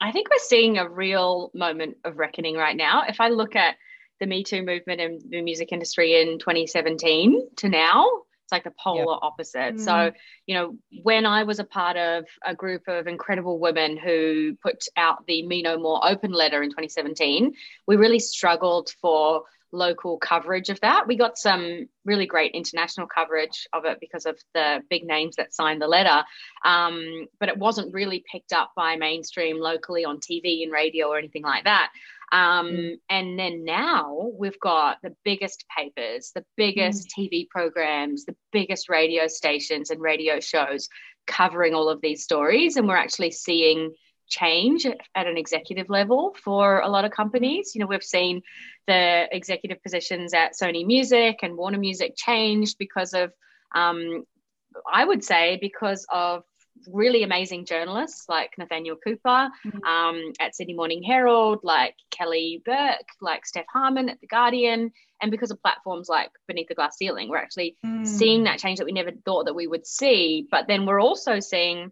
[0.00, 3.04] I think we're seeing a real moment of reckoning right now.
[3.08, 3.76] If I look at
[4.20, 8.06] the Me Too movement in the music industry in 2017 to now,
[8.46, 9.18] it's like the polar yep.
[9.22, 9.74] opposite.
[9.74, 9.80] Mm.
[9.80, 10.12] So,
[10.46, 14.84] you know, when I was a part of a group of incredible women who put
[14.96, 17.54] out the Me No More open letter in 2017,
[17.88, 19.42] we really struggled for
[19.72, 21.08] local coverage of that.
[21.08, 25.52] We got some really great international coverage of it because of the big names that
[25.52, 26.22] signed the letter,
[26.64, 31.18] um, but it wasn't really picked up by mainstream locally on TV and radio or
[31.18, 31.90] anything like that.
[32.32, 32.94] Um, mm.
[33.08, 37.28] And then now we've got the biggest papers, the biggest mm.
[37.30, 40.88] TV programs, the biggest radio stations and radio shows
[41.26, 42.76] covering all of these stories.
[42.76, 43.94] And we're actually seeing
[44.28, 47.74] change at an executive level for a lot of companies.
[47.74, 48.42] You know, we've seen
[48.86, 53.32] the executive positions at Sony Music and Warner Music changed because of,
[53.74, 54.24] um,
[54.92, 56.42] I would say, because of
[56.88, 59.84] really amazing journalists like Nathanael Cooper mm-hmm.
[59.84, 64.92] um, at Sydney Morning Herald, like Kelly Burke, like Steph Harmon at The Guardian.
[65.20, 68.06] And because of platforms like Beneath the Glass Ceiling, we're actually mm.
[68.06, 70.46] seeing that change that we never thought that we would see.
[70.50, 71.90] But then we're also seeing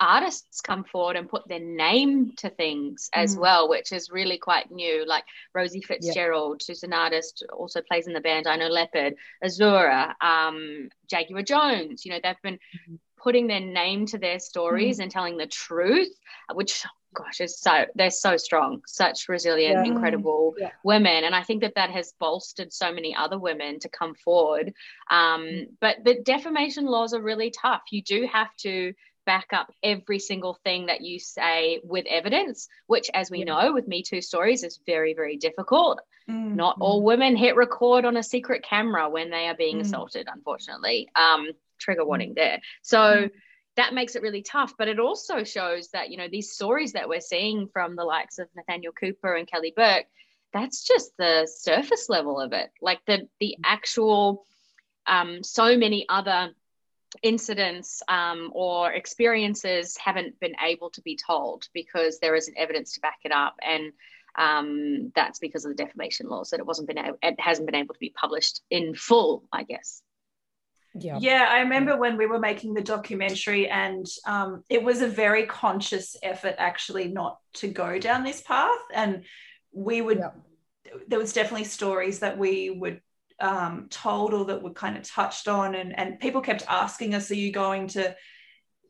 [0.00, 3.40] artists come forward and put their name to things as mm.
[3.40, 5.04] well, which is really quite new.
[5.06, 9.14] Like Rosie Fitzgerald, who's an artist, also plays in the band I Know Leopard,
[9.44, 12.04] Azura, um, Jaguar Jonze.
[12.04, 15.04] You know, they've been mm-hmm putting their name to their stories mm.
[15.04, 16.12] and telling the truth,
[16.54, 19.92] which gosh, is so they're so strong, such resilient, yeah.
[19.92, 20.70] incredible yeah.
[20.84, 24.74] women, and I think that that has bolstered so many other women to come forward.
[25.10, 25.68] Um, mm.
[25.80, 27.82] But the defamation laws are really tough.
[27.90, 28.92] You do have to
[29.24, 33.44] back up every single thing that you say with evidence, which, as we yeah.
[33.46, 36.00] know, with Me Too stories, is very, very difficult.
[36.30, 36.54] Mm.
[36.54, 39.80] Not all women hit record on a secret camera when they are being mm.
[39.80, 41.08] assaulted, unfortunately.
[41.16, 41.48] Um,
[41.78, 42.06] trigger mm.
[42.06, 42.60] warning there.
[42.82, 43.30] So mm
[43.76, 44.74] that makes it really tough.
[44.76, 48.38] But it also shows that, you know, these stories that we're seeing from the likes
[48.38, 50.06] of Nathanael Cooper and Kelly Burke,
[50.52, 52.70] that's just the surface level of it.
[52.80, 54.44] Like the the actual
[55.06, 56.50] um, so many other
[57.22, 63.00] incidents um, or experiences haven't been able to be told because there isn't evidence to
[63.00, 63.92] back it up and
[64.38, 67.94] um, that's because of the defamation laws that it wasn't been it hasn't been able
[67.94, 70.02] to be published in full i guess
[70.98, 71.18] yeah.
[71.20, 75.46] Yeah i remember when we were making the documentary and um, it was a very
[75.46, 78.78] conscious effort actually not to go down this path.
[78.92, 79.24] And
[79.72, 80.30] we would yeah.
[81.08, 83.00] there was definitely stories that we would
[83.38, 87.30] um, told or that were kind of touched on and and people kept asking us
[87.30, 88.14] are you going to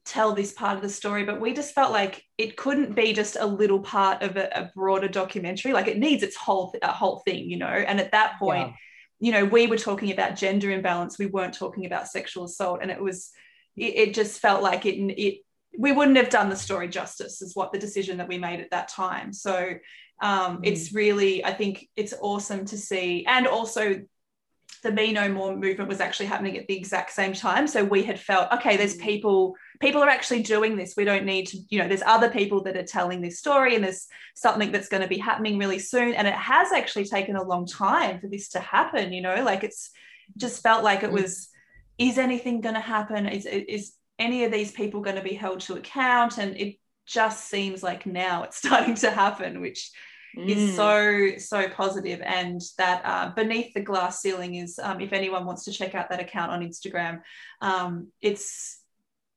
[0.05, 1.25] tell this part of the story?
[1.25, 4.71] But we just felt like it couldn't be just a little part of a, a
[4.75, 5.73] broader documentary.
[5.73, 7.67] Like it needs its whole a whole thing you know?
[7.67, 8.77] And at that point yeah
[9.19, 12.91] you know we were talking about gender imbalance we weren't talking about sexual assault and
[12.91, 13.31] it was
[13.77, 15.41] it, it, just felt like it it
[15.79, 18.71] we wouldn't have done the story justice is what the decision that we made at
[18.71, 19.75] that time so
[20.23, 20.61] um, mm.
[20.62, 24.01] it's really i think it's awesome to see and also
[24.87, 27.66] the Me No More movement was actually happening at the exact same time.
[27.66, 29.03] So we had felt, okay, there's mm.
[29.03, 30.95] people, people are actually doing this.
[30.97, 33.82] We don't need to, you know, there's other people that are telling this story and
[33.82, 34.07] there's
[34.37, 36.14] something that's going to be happening really soon.
[36.14, 39.64] And it has actually taken a long time for this to happen, you know, like
[39.64, 39.91] it's
[40.37, 41.20] just felt like it mm.
[41.20, 41.49] was,
[41.99, 43.26] is anything going to happen?
[43.26, 46.39] Is, is any of these people going to be held to account?
[46.39, 46.76] And it
[47.07, 49.91] just seems like now it's starting to happen, which
[50.37, 50.49] mm.
[50.49, 55.45] is so so positive and that uh, beneath the glass ceiling is um, if anyone
[55.47, 57.20] wants to check out that account on instagram
[57.62, 58.80] um, it's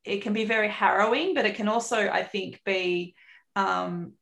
[0.04, 3.14] it can be very harrowing but it can also i think be
[3.56, 4.12] um,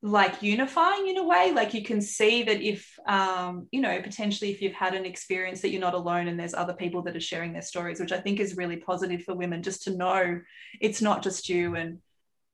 [0.00, 4.50] like unifying in a way like you can see that if um, you know potentially
[4.50, 7.20] if you've had an experience that you're not alone and there's other people that are
[7.20, 10.40] sharing their stories which i think is really positive for women just to know
[10.80, 11.98] it's not just you and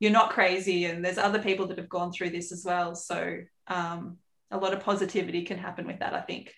[0.01, 2.95] you're not crazy and there's other people that have gone through this as well.
[2.95, 3.39] So
[3.69, 4.19] um,
[4.55, 6.55] a lot of positivity can happen with that i think.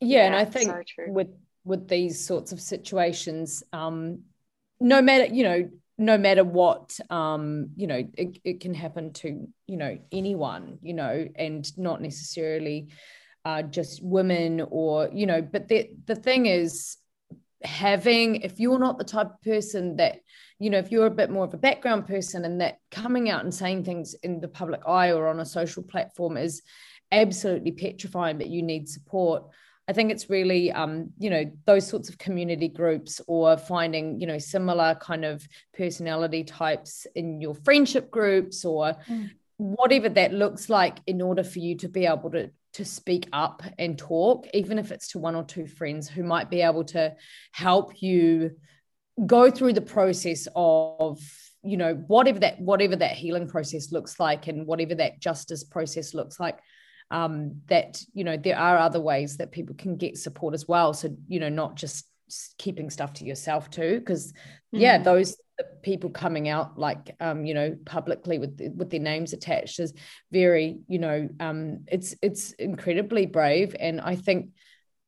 [0.00, 1.28] Yeah, yeah and i think so with
[1.64, 4.22] with these sorts of situations um,
[4.80, 9.46] no matter you know no matter what um, you know it, it can happen to
[9.66, 12.88] you know anyone you know and not necessarily
[13.44, 16.96] uh, just women or you know but the the thing is
[17.62, 20.18] having if you're not the type of person that
[20.62, 23.42] you know if you're a bit more of a background person and that coming out
[23.42, 26.62] and saying things in the public eye or on a social platform is
[27.10, 29.42] absolutely petrifying but you need support
[29.88, 34.26] i think it's really um, you know those sorts of community groups or finding you
[34.26, 35.46] know similar kind of
[35.76, 39.28] personality types in your friendship groups or mm.
[39.56, 43.62] whatever that looks like in order for you to be able to to speak up
[43.78, 47.12] and talk even if it's to one or two friends who might be able to
[47.50, 48.52] help you
[49.26, 51.20] go through the process of
[51.62, 56.14] you know whatever that whatever that healing process looks like and whatever that justice process
[56.14, 56.58] looks like
[57.10, 60.92] um, that you know there are other ways that people can get support as well
[60.92, 62.06] so you know not just
[62.58, 64.80] keeping stuff to yourself too because mm-hmm.
[64.80, 65.36] yeah those
[65.82, 69.92] people coming out like um, you know publicly with with their names attached is
[70.32, 74.48] very you know um, it's it's incredibly brave and i think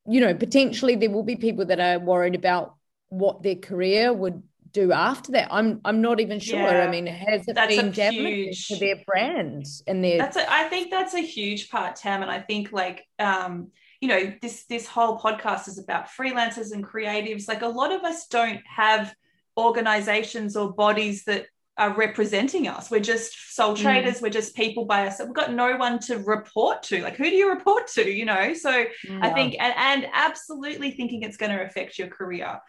[0.07, 2.74] you know potentially there will be people that are worried about
[3.09, 4.43] what their career would
[4.75, 5.47] do after that.
[5.51, 6.59] I'm I'm not even sure.
[6.59, 10.17] Yeah, I mean, has it been damaged to their brand and their?
[10.17, 14.09] That's a, I think that's a huge part, Tam, and I think like um, you
[14.09, 17.47] know this this whole podcast is about freelancers and creatives.
[17.47, 19.15] Like a lot of us don't have
[19.57, 21.45] organizations or bodies that
[21.77, 22.89] are representing us.
[22.91, 23.81] We're just sole mm.
[23.81, 24.17] traders.
[24.17, 24.23] Mm.
[24.23, 25.19] We're just people by us.
[25.19, 27.01] We've got no one to report to.
[27.01, 28.09] Like, who do you report to?
[28.09, 28.53] You know.
[28.53, 29.19] So yeah.
[29.21, 32.59] I think, and, and absolutely thinking it's going to affect your career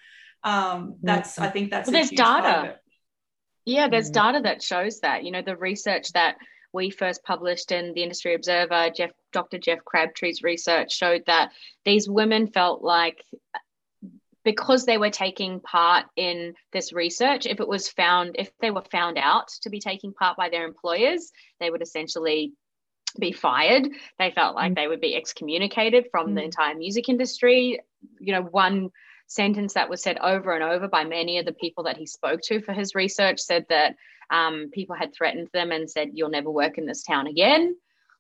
[0.47, 2.77] um, that's I think that's well, there's data.
[3.65, 4.15] Yeah, there's mm.
[4.15, 5.25] data that shows that.
[5.25, 6.37] You know, the research that
[6.73, 9.59] we first published in the Industry Observer, Jeff, Dr.
[9.59, 11.51] Jeff Crabtree's research showed that
[11.85, 13.25] these women felt like
[14.45, 18.85] because they were taking part in this research, if it was found, if they were
[18.93, 22.53] found out to be taking part by their employers, they would essentially
[23.19, 23.89] be fired.
[24.21, 24.77] They felt like mm.
[24.77, 26.35] they would be excommunicated from mm.
[26.37, 27.81] the entire music industry.
[28.21, 28.91] You know, one
[29.27, 32.41] sentence that was said over and over by many of the people that he spoke
[32.43, 33.97] to for his research said that
[34.31, 37.77] um, people had threatened them and said, "You'll never work in this town again."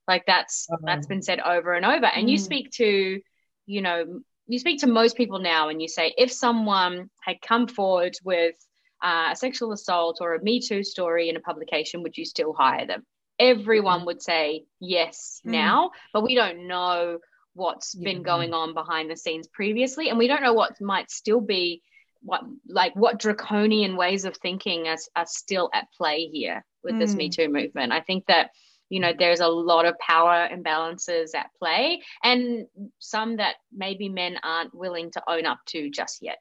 [0.07, 0.83] Like that's uh-huh.
[0.85, 2.07] that's been said over and over.
[2.07, 2.31] And mm.
[2.31, 3.21] you speak to,
[3.67, 7.67] you know, you speak to most people now, and you say if someone had come
[7.67, 8.55] forward with
[9.03, 12.53] uh, a sexual assault or a Me Too story in a publication, would you still
[12.53, 13.05] hire them?
[13.39, 14.07] Everyone mm.
[14.07, 15.51] would say yes mm.
[15.51, 17.19] now, but we don't know
[17.57, 18.13] what's yeah.
[18.13, 21.83] been going on behind the scenes previously, and we don't know what might still be
[22.23, 27.01] what like what draconian ways of thinking are, are still at play here with mm.
[27.01, 27.93] this Me Too movement.
[27.93, 28.51] I think that
[28.89, 32.67] you know there's a lot of power imbalances at play, and
[32.99, 36.39] some that maybe men aren't willing to own up to just yet.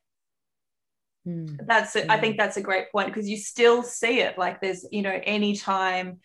[1.27, 1.57] Mm.
[1.65, 2.09] That's it.
[2.09, 4.37] I think that's a great point because you still see it.
[4.37, 6.19] Like there's you know anytime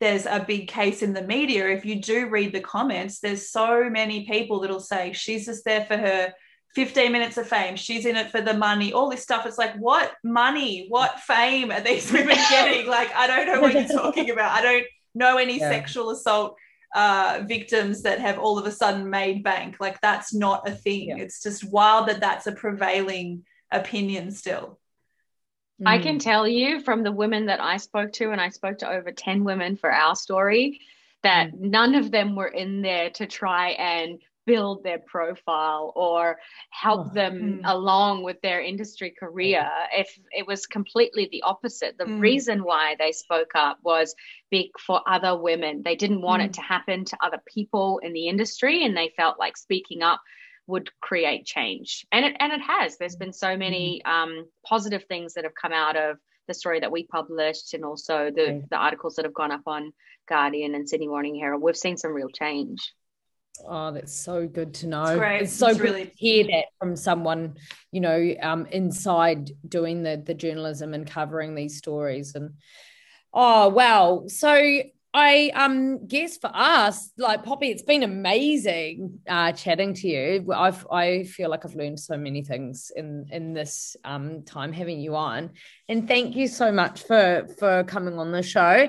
[0.00, 3.88] there's a big case in the media, if you do read the comments, there's so
[3.88, 6.32] many people that'll say she's just there for her
[6.74, 7.76] 15 minutes of fame.
[7.76, 9.46] She's in it for the money, all this stuff.
[9.46, 12.86] It's like, what money, what fame are these women getting?
[12.88, 14.52] like, I don't know what you're talking about.
[14.52, 15.70] I don't know any yeah.
[15.70, 16.56] sexual assault
[16.94, 19.76] uh, victims that have all of a sudden made bank.
[19.78, 21.10] Like, that's not a thing.
[21.10, 21.18] Yeah.
[21.18, 24.80] It's just wild that that's a prevailing opinion still.
[25.84, 26.22] I can mm.
[26.22, 29.44] tell you from the women that I spoke to, and I spoke to over 10
[29.44, 30.80] women for our story,
[31.22, 31.60] that mm.
[31.60, 36.38] none of them were in there to try and build their profile or
[36.70, 37.60] help oh, them mm.
[37.64, 42.20] along with their industry career if it was completely the opposite the mm.
[42.20, 44.14] reason why they spoke up was
[44.50, 46.46] big for other women they didn't want mm.
[46.46, 50.20] it to happen to other people in the industry and they felt like speaking up
[50.66, 54.10] would create change and it and it has there's been so many mm.
[54.10, 56.16] um, positive things that have come out of
[56.48, 59.92] the story that we published and also the, the articles that have gone up on
[60.28, 62.92] guardian and sydney morning herald we've seen some real change
[63.66, 65.04] Oh, that's so good to know.
[65.04, 66.04] It's, it's so it's good really...
[66.06, 67.54] to hear that from someone,
[67.92, 72.34] you know, um, inside doing the the journalism and covering these stories.
[72.34, 72.54] And
[73.32, 74.24] oh wow.
[74.26, 74.82] So
[75.16, 80.52] I um guess for us, like Poppy, it's been amazing uh chatting to you.
[80.52, 84.98] I've I feel like I've learned so many things in in this um time having
[85.00, 85.50] you on.
[85.88, 88.88] And thank you so much for for coming on the show.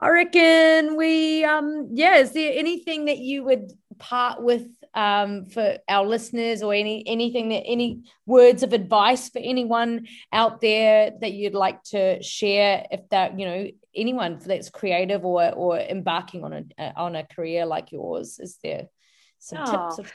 [0.00, 5.78] I reckon we um yeah, is there anything that you would part with um, for
[5.88, 11.32] our listeners or any anything that any words of advice for anyone out there that
[11.32, 16.70] you'd like to share if that you know anyone that's creative or or embarking on
[16.78, 18.86] a on a career like yours is there
[19.38, 19.88] some oh.
[19.88, 20.12] tips of-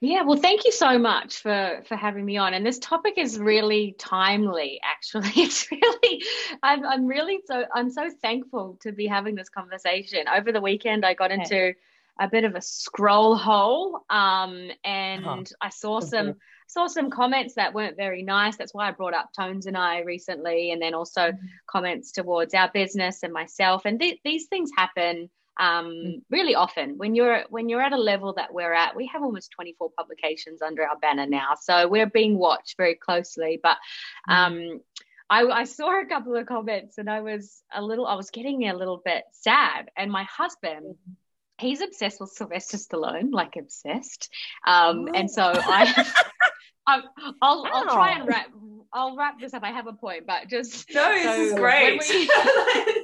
[0.00, 2.54] yeah, well, thank you so much for for having me on.
[2.54, 4.80] And this topic is really timely.
[4.80, 6.22] Actually, it's really,
[6.62, 10.28] I'm I'm really so I'm so thankful to be having this conversation.
[10.28, 11.74] Over the weekend, I got into
[12.18, 15.50] a bit of a scroll hole um, and.
[15.60, 16.36] I saw some
[16.68, 18.56] saw some comments that weren't very nice.
[18.56, 21.46] That's why I brought up Tones and I recently, and then also mm-hmm.
[21.66, 23.86] comments towards our business and myself.
[23.86, 26.18] And th- these things happen um, mm-hmm.
[26.30, 28.94] really often when you're when you're at a level that we're at.
[28.94, 33.58] We have almost 24 publications under our banner now, so we're being watched very closely.
[33.60, 33.78] But
[34.28, 34.32] mm-hmm.
[34.34, 34.80] um,
[35.30, 38.66] I, I, saw a couple of comments and I was a little, I was getting
[38.66, 39.90] a little bit sad.
[39.94, 41.12] And my husband mm-hmm
[41.58, 44.30] he's obsessed with Sylvester Stallone, like obsessed.
[44.66, 46.06] Um, and so I,
[46.86, 46.96] I
[47.42, 48.46] will I'll try and wrap.
[48.92, 49.62] I'll wrap this up.
[49.62, 52.00] I have a point, but just no, this so is great.
[52.08, 52.30] We,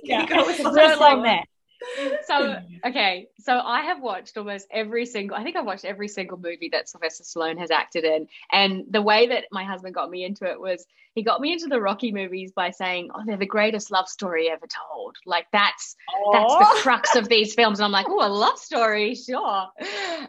[0.03, 1.45] yeah, go with like that
[2.27, 2.57] so
[2.87, 6.69] okay so i have watched almost every single i think i've watched every single movie
[6.73, 8.29] that sylvester stallone has acted in.
[8.53, 11.69] And the way that my husband got me into it was he got me into
[11.69, 15.17] the rocky movies by saying oh they're the greatest love story ever told.
[15.27, 15.97] Like that's
[16.27, 16.33] Aww.
[16.33, 17.79] that's the crux of these films.
[17.79, 19.69] And i'm like oh a love story sure.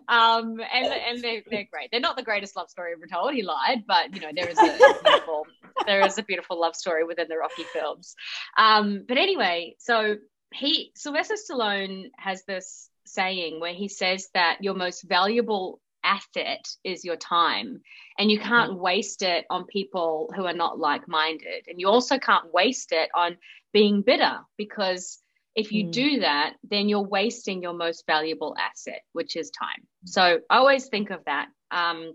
[0.07, 1.89] Um and and they're, they're great.
[1.91, 4.57] They're not the greatest love story ever told he lied but you know there is
[4.57, 5.47] a beautiful
[5.85, 8.15] there is a beautiful love story within the rocky films.
[8.57, 10.17] Um but anyway so
[10.55, 17.03] he Sylvester Stallone has this saying where he says that your most valuable asset is
[17.03, 17.81] your time
[18.17, 18.81] and you can't mm-hmm.
[18.81, 23.37] waste it on people who are not like-minded and you also can't waste it on
[23.73, 25.19] being bitter because
[25.55, 25.91] if you mm.
[25.91, 30.09] do that then you're wasting your most valuable asset which is time mm.
[30.09, 32.13] so i always think of that um,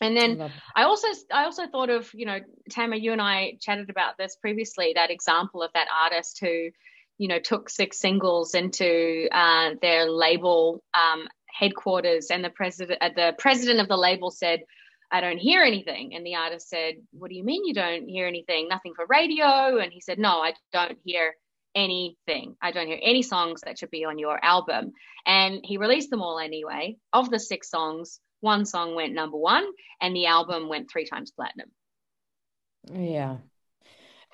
[0.00, 2.38] and then I, I, also I also thought of you know
[2.70, 6.70] Tama you and I chatted about this previously that example of that artist who
[7.18, 13.10] you know, took six singles into uh, their label um, headquarters, and the president, uh,
[13.14, 14.60] the president of the label said,
[15.10, 18.26] "I don't hear anything." And the artist said, "What do you mean you don't hear
[18.26, 18.68] anything?
[18.68, 21.34] Nothing for radio?" And he said, "No, I don't hear."
[21.76, 22.56] anything.
[22.60, 24.92] I don't hear any songs that should be on your album.
[25.26, 26.96] And he released them all anyway.
[27.12, 29.66] Of the six songs, one song went number one,
[30.00, 31.70] and the album went three times platinum.
[32.90, 33.36] Yeah.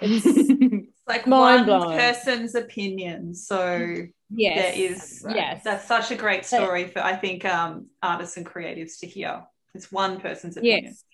[0.04, 3.34] It's like one person's opinion.
[3.34, 3.96] So
[4.30, 4.56] yes.
[4.56, 5.62] there is yes.
[5.64, 9.42] that's such a great story for I think um, artists and creatives to hear.
[9.74, 10.84] It's one person's opinion.
[10.84, 11.04] Yes.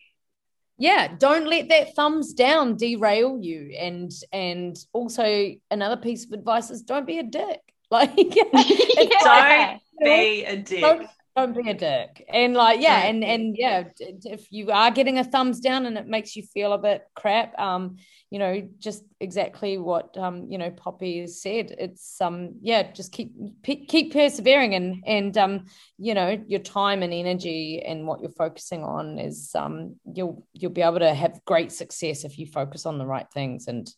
[0.81, 3.75] Yeah, don't let that thumbs down derail you.
[3.79, 7.61] And and also another piece of advice is don't be a dick.
[7.91, 10.83] Like don't be a dick.
[10.83, 11.09] Don't,
[11.47, 12.25] don't be a dick.
[12.29, 16.07] And like yeah and and yeah if you are getting a thumbs down and it
[16.07, 17.97] makes you feel a bit crap um
[18.31, 21.75] you know just exactly what um you know poppy has said.
[21.79, 23.33] It's um yeah just keep
[23.65, 25.65] keep persevering and and um
[25.99, 30.71] you know your time and energy and what you're focusing on is um you'll you'll
[30.71, 33.69] be able to have great success if you focus on the right things.
[33.69, 33.91] And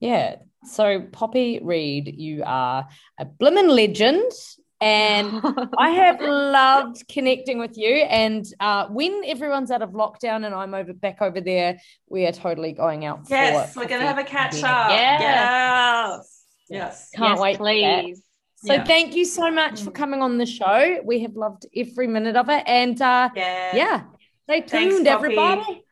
[0.00, 2.88] yeah so poppy Reid you are
[3.18, 4.32] a blimmin legend
[4.80, 5.42] and
[5.78, 7.96] I have loved connecting with you.
[7.96, 11.78] And uh, when everyone's out of lockdown and I'm over back over there,
[12.08, 13.20] we are totally going out.
[13.28, 14.90] Yes, we're going to have a catch up.
[14.90, 15.20] Yes.
[15.20, 16.44] Yes.
[16.68, 17.10] Yes.
[17.14, 17.58] Can't yes, wait.
[17.58, 18.22] Please.
[18.62, 18.84] So yeah.
[18.84, 19.94] thank you so much for mm.
[19.94, 20.98] coming on the show.
[21.04, 22.62] We have loved every minute of it.
[22.66, 23.74] And uh, yeah.
[23.74, 24.02] yeah,
[24.44, 25.84] stay tuned, Thanks, everybody.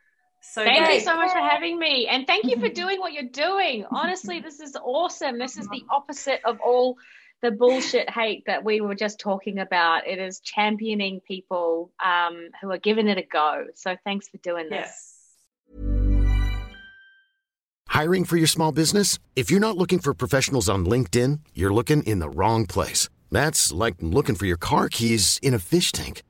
[0.43, 0.95] So thank great.
[0.97, 2.07] you so much for having me.
[2.09, 3.87] And thank you for doing what you're doing.
[3.91, 5.39] Honestly, this is awesome.
[5.39, 6.97] This is the opposite of all
[7.43, 10.07] the bullshit hate that we were just talking about.
[10.07, 13.67] It is championing people um, who are giving it a go.
[13.75, 14.89] So thanks for doing this.
[14.89, 15.15] Yes.
[17.89, 19.19] Hiring for your small business?
[19.35, 23.09] If you're not looking for professionals on LinkedIn, you're looking in the wrong place.
[23.31, 26.23] That's like looking for your car keys in a fish tank.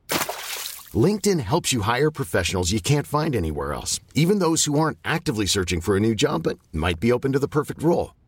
[0.94, 5.46] LinkedIn helps you hire professionals you can't find anywhere else, even those who aren't actively
[5.46, 8.12] searching for a new job but might be open to the perfect role.